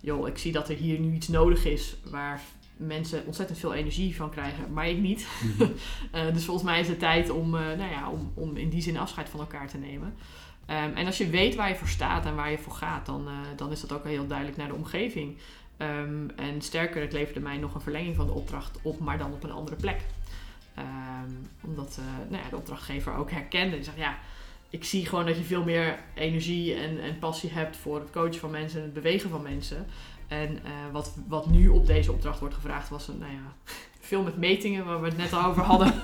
joh, 0.00 0.28
ik 0.28 0.38
zie 0.38 0.52
dat 0.52 0.68
er 0.68 0.76
hier 0.76 0.98
nu 0.98 1.14
iets 1.14 1.28
nodig 1.28 1.64
is 1.64 1.96
waar 2.04 2.40
mensen 2.86 3.26
ontzettend 3.26 3.58
veel 3.58 3.74
energie 3.74 4.16
van 4.16 4.30
krijgen, 4.30 4.72
maar 4.72 4.88
ik 4.88 4.98
niet. 4.98 5.26
Mhm. 5.42 5.70
Eh, 6.10 6.32
dus 6.32 6.44
volgens 6.44 6.66
mij 6.66 6.80
is 6.80 6.88
het 6.88 6.98
tijd 6.98 7.30
om, 7.30 7.54
eh, 7.54 7.60
nou 7.60 7.90
ja, 7.90 8.10
om, 8.10 8.32
om 8.34 8.56
in 8.56 8.68
die 8.68 8.82
zin 8.82 8.98
afscheid 8.98 9.28
van 9.28 9.40
elkaar 9.40 9.68
te 9.68 9.78
nemen. 9.78 10.14
Ehm, 10.66 10.94
en 10.94 11.06
als 11.06 11.18
je 11.18 11.30
weet 11.30 11.54
waar 11.54 11.68
je 11.68 11.74
voor 11.74 11.88
staat 11.88 12.26
en 12.26 12.34
waar 12.34 12.50
je 12.50 12.58
voor 12.58 12.72
gaat, 12.72 13.06
dan, 13.06 13.28
eh, 13.28 13.34
dan 13.56 13.70
is 13.70 13.80
dat 13.80 13.92
ook 13.92 14.04
heel 14.04 14.26
duidelijk 14.26 14.58
naar 14.58 14.68
de 14.68 14.74
omgeving. 14.74 15.36
Ehm, 15.76 16.28
en 16.36 16.62
sterker, 16.62 17.02
het 17.02 17.12
leverde 17.12 17.40
mij 17.40 17.56
nog 17.56 17.74
een 17.74 17.80
verlenging 17.80 18.16
van 18.16 18.26
de 18.26 18.32
opdracht 18.32 18.78
op, 18.82 18.98
maar 18.98 19.18
dan 19.18 19.32
op 19.32 19.44
een 19.44 19.52
andere 19.52 19.76
plek. 19.76 20.00
Ehm, 20.74 21.30
omdat 21.60 21.98
nou 22.28 22.42
ja, 22.42 22.48
de 22.48 22.56
opdrachtgever 22.56 23.14
ook 23.14 23.30
herkende. 23.30 23.76
Die 23.76 23.84
zegt, 23.84 23.96
ja, 23.96 24.18
ik 24.72 24.84
zie 24.84 25.06
gewoon 25.06 25.26
dat 25.26 25.36
je 25.36 25.42
veel 25.42 25.64
meer 25.64 25.98
energie 26.14 26.74
en, 26.74 27.00
en 27.00 27.18
passie 27.18 27.50
hebt 27.50 27.76
voor 27.76 28.00
het 28.00 28.10
coachen 28.10 28.40
van 28.40 28.50
mensen 28.50 28.78
en 28.78 28.84
het 28.84 28.94
bewegen 28.94 29.30
van 29.30 29.42
mensen. 29.42 29.86
En 30.40 30.64
eh, 30.64 30.70
wat, 30.92 31.12
wat 31.28 31.46
nu 31.46 31.68
op 31.68 31.86
deze 31.86 32.12
opdracht 32.12 32.40
wordt 32.40 32.54
gevraagd 32.54 32.88
was, 32.88 33.08
een, 33.08 33.18
nou 33.18 33.32
ja, 33.32 33.72
veel 34.00 34.22
met 34.22 34.36
metingen, 34.36 34.84
waar 34.84 35.00
we 35.00 35.08
het 35.08 35.16
net 35.16 35.32
al 35.32 35.44
over 35.44 35.62
hadden. 35.62 35.92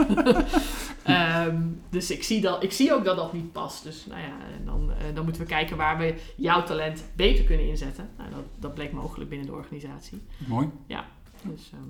Ehm, 1.02 1.60
dus 1.90 2.10
ik 2.10 2.22
zie, 2.22 2.40
dat, 2.40 2.62
ik 2.62 2.72
zie 2.72 2.94
ook 2.94 3.04
dat 3.04 3.16
dat 3.16 3.32
niet 3.32 3.52
past. 3.52 3.82
Dus 3.82 4.06
nou 4.06 4.20
ja, 4.20 4.32
dan, 4.64 4.90
eh, 4.90 5.14
dan 5.14 5.24
moeten 5.24 5.42
we 5.42 5.48
kijken 5.48 5.76
waar 5.76 5.98
we 5.98 6.14
jouw 6.36 6.62
talent 6.62 7.04
beter 7.16 7.44
kunnen 7.44 7.68
inzetten. 7.68 8.08
Nou, 8.16 8.30
dat, 8.30 8.44
dat 8.58 8.74
bleek 8.74 8.92
mogelijk 8.92 9.30
binnen 9.30 9.46
de 9.46 9.54
organisatie. 9.54 10.22
Mooi. 10.46 10.68
Dus, 11.42 11.70
ehm, 11.72 11.82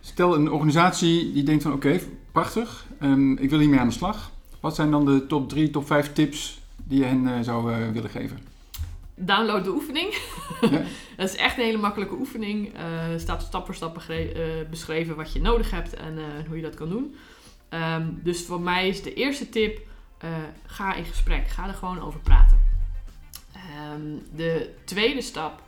Stel 0.00 0.34
een 0.34 0.50
organisatie 0.50 1.32
die 1.32 1.42
denkt 1.42 1.62
van 1.62 1.72
oké, 1.72 2.00
prachtig, 2.32 2.86
ik 3.36 3.50
wil 3.50 3.58
hiermee 3.58 3.80
aan 3.80 3.88
de 3.88 3.94
slag. 3.94 4.30
Wat 4.60 4.74
zijn 4.74 4.90
dan 4.90 5.04
de 5.04 5.26
top 5.26 5.48
3, 5.48 5.70
top 5.70 5.86
5 5.86 6.12
tips 6.12 6.60
die 6.76 6.98
je 6.98 7.04
hen 7.04 7.26
eh, 7.26 7.40
zou 7.40 7.92
willen 7.92 8.10
geven? 8.10 8.53
Download 9.16 9.64
de 9.64 9.70
oefening. 9.70 10.14
Ja. 10.60 10.68
dat 11.16 11.28
is 11.28 11.36
echt 11.36 11.56
een 11.58 11.64
hele 11.64 11.78
makkelijke 11.78 12.14
oefening. 12.14 12.74
Eh, 12.74 13.12
Er 13.12 13.20
staat 13.20 13.42
stap 13.42 13.64
voor 13.64 13.74
stap 13.74 13.98
eh, 13.98 14.24
beschreven 14.70 15.16
wat 15.16 15.32
je 15.32 15.40
nodig 15.40 15.70
hebt 15.70 15.94
en 15.94 16.18
eh, 16.18 16.24
hoe 16.46 16.56
je 16.56 16.62
dat 16.62 16.74
kan 16.74 16.88
doen. 16.88 17.14
Ehm, 17.68 18.06
dus 18.12 18.44
voor 18.44 18.60
mij 18.60 18.88
is 18.88 19.02
de 19.02 19.14
eerste 19.14 19.48
tip, 19.48 19.80
eh, 20.18 20.30
ga 20.66 20.94
in 20.94 21.04
gesprek. 21.04 21.48
Ga 21.48 21.68
er 21.68 21.74
gewoon 21.74 22.00
over 22.00 22.20
praten. 22.20 22.58
Ehm, 23.52 24.36
de 24.36 24.74
tweede 24.84 25.20
stap, 25.22 25.62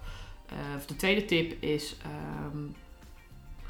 eh, 0.48 0.56
of 0.76 0.87
de 0.87 0.96
tweede 0.96 1.24
tip 1.24 1.62
is, 1.62 1.96
ehm, 2.02 2.59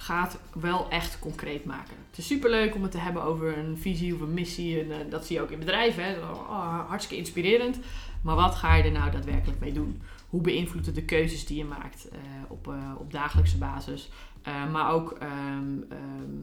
ga 0.07 0.23
het 0.23 0.39
wel 0.53 0.89
echt 0.91 1.19
concreet 1.19 1.65
maken. 1.65 1.95
Het 2.09 2.19
is 2.19 2.27
superleuk 2.27 2.75
om 2.75 2.83
het 2.83 2.91
te 2.91 2.99
hebben 2.99 3.23
over 3.23 3.59
een 3.59 3.79
visie 3.79 4.15
of 4.15 4.21
een 4.21 4.35
missie. 4.35 4.81
En, 4.81 4.91
eh, 4.91 5.11
dat 5.11 5.27
zie 5.27 5.37
je 5.37 5.43
ook 5.43 5.51
in 5.51 5.59
bedrijven. 5.59 6.05
Hè. 6.05 6.19
Oh, 6.19 6.89
hartstikke 6.89 7.23
inspirerend. 7.23 7.79
Maar 8.23 8.37
wat 8.37 8.55
ga 8.55 8.75
je 8.75 8.83
er 8.83 8.93
nou 8.93 9.11
daadwerkelijk 9.11 9.61
mee 9.61 9.73
doen? 9.73 10.03
Hoe 10.29 10.41
beïnvloedt 10.41 10.87
het 10.87 10.95
de 10.95 11.05
keuzes 11.05 11.47
die 11.47 11.57
je 11.57 11.65
maakt 11.65 12.09
eh, 12.09 12.19
op, 12.49 12.69
eh, 12.69 12.75
op 12.99 13.13
dagelijkse 13.13 13.59
basis? 13.59 14.11
Maar 14.73 14.93
ook 14.93 15.11
ehm, 15.11 15.83
ehm, 15.89 16.37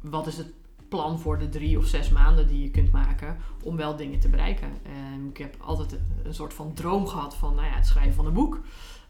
wat 0.00 0.26
is 0.26 0.36
het 0.36 0.52
plan 0.88 1.18
voor 1.18 1.38
de 1.38 1.48
drie 1.48 1.78
of 1.78 1.86
zes 1.86 2.10
maanden 2.10 2.46
die 2.46 2.62
je 2.62 2.70
kunt 2.70 2.92
maken 2.92 3.36
om 3.62 3.76
wel 3.76 3.96
dingen 3.96 4.18
te 4.20 4.28
bereiken? 4.28 4.68
En 4.82 5.28
ik 5.30 5.36
heb 5.36 5.56
altijd 5.60 5.98
een 6.24 6.34
soort 6.34 6.54
van 6.54 6.74
droom 6.74 7.06
gehad 7.06 7.36
van 7.36 7.54
nou 7.54 7.66
ja, 7.66 7.74
het 7.74 7.86
schrijven 7.86 8.14
van 8.14 8.26
een 8.26 8.32
boek. 8.32 8.60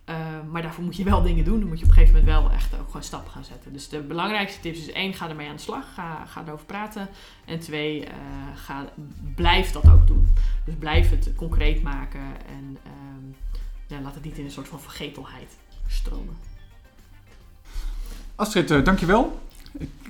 Eh, 0.09 0.17
maar 0.51 0.63
daarvoor 0.63 0.85
moet 0.85 0.97
je 0.97 1.05
wel 1.05 1.23
dingen 1.23 1.45
doen. 1.45 1.61
Dan 1.61 1.69
moet 1.69 1.79
je 1.79 1.85
op 1.85 1.91
een 1.91 1.97
gegeven 1.97 2.19
moment 2.19 2.41
wel 2.41 2.53
echt 2.53 2.75
ook 2.75 2.87
gewoon 2.87 3.03
stappen 3.03 3.33
gaan 3.33 3.45
zetten. 3.45 3.73
Dus 3.73 3.89
de 3.89 4.01
belangrijkste 4.01 4.61
tips 4.61 4.79
is 4.79 4.93
één, 4.93 5.15
ga 5.15 5.29
ermee 5.29 5.49
aan 5.49 5.57
de 5.57 5.63
slag. 5.63 5.95
Ga, 5.95 6.25
ga 6.25 6.43
erover 6.47 6.67
praten. 6.67 7.09
En 7.45 7.59
twee, 7.59 8.05
eh, 8.05 8.15
ga, 8.55 8.85
blijf 9.35 9.71
dat 9.71 9.91
ook 9.91 10.07
doen. 10.07 10.33
Dus 10.65 10.75
blijf 10.75 11.11
het 11.11 11.33
concreet 11.37 11.83
maken. 11.83 12.21
En 12.47 12.79
ehm, 12.85 13.25
ja, 13.87 14.01
laat 14.01 14.15
het 14.15 14.25
niet 14.25 14.39
in 14.39 14.45
een 14.45 14.51
soort 14.51 14.69
van 14.69 14.81
vergetelheid 14.81 15.57
stromen. 15.87 16.37
Astrid, 18.35 18.71
eh, 18.71 18.85
dankjewel. 18.85 19.41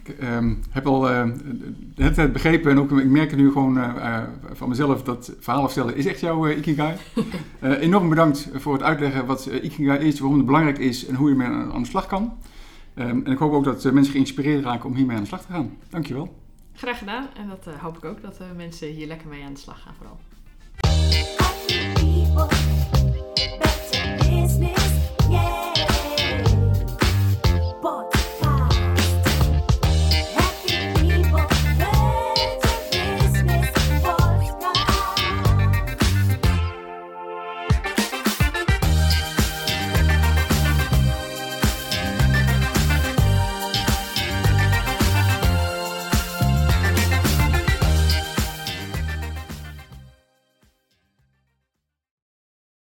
Ik, 0.08 0.18
ehm, 0.18 0.54
heb 0.70 0.86
al 0.86 1.10
eh, 1.10 1.24
de 1.94 2.02
hele 2.02 2.14
tijd 2.14 2.32
begrepen 2.32 2.70
en 2.70 2.78
ook 2.78 2.92
ik 2.92 3.10
merk 3.10 3.30
het 3.30 3.38
nu 3.38 3.52
gewoon 3.52 3.78
eh, 3.78 4.16
eh, 4.16 4.22
van 4.52 4.68
mezelf 4.68 5.02
dat 5.02 5.32
verhalen 5.40 5.70
vertellen 5.70 5.96
is 5.96 6.06
echt 6.06 6.20
jouw 6.20 6.46
eh, 6.46 6.58
Ikigai. 6.58 6.94
Eh, 7.58 7.80
enorm 7.80 8.08
bedankt 8.08 8.48
voor 8.54 8.72
het 8.72 8.82
uitleggen 8.82 9.26
wat 9.26 9.46
eh, 9.46 9.64
Ikigai 9.64 9.98
is, 9.98 10.18
waarom 10.18 10.36
het 10.36 10.46
belangrijk 10.46 10.78
is 10.78 11.06
en 11.06 11.14
hoe 11.14 11.26
je 11.28 11.32
ermee 11.34 11.48
aan, 11.48 11.72
aan 11.72 11.82
de 11.82 11.88
slag 11.88 12.06
kan. 12.06 12.32
Ehm, 12.98 13.20
en 13.24 13.32
ik 13.32 13.38
hoop 13.38 13.52
ook 13.52 13.64
dat 13.64 13.84
eh, 13.84 13.92
mensen 13.92 14.12
geïnspireerd 14.12 14.64
raken 14.64 14.88
om 14.88 14.94
hiermee 14.94 15.16
aan 15.16 15.22
de 15.22 15.28
slag 15.28 15.40
te 15.40 15.52
gaan. 15.52 15.76
Dankjewel. 15.88 16.34
Graag 16.72 16.98
gedaan. 16.98 17.26
En 17.36 17.48
dat 17.48 17.66
eh, 17.66 17.82
hoop 17.82 17.96
ik 17.96 18.04
ook 18.04 18.22
dat 18.22 18.38
eh, 18.38 18.46
mensen 18.56 18.88
hier 18.88 19.06
lekker 19.06 19.28
mee 19.28 19.44
aan 19.44 19.52
de 19.52 19.58
slag 19.58 19.82
gaan 19.82 19.94
vooral. 19.94 20.18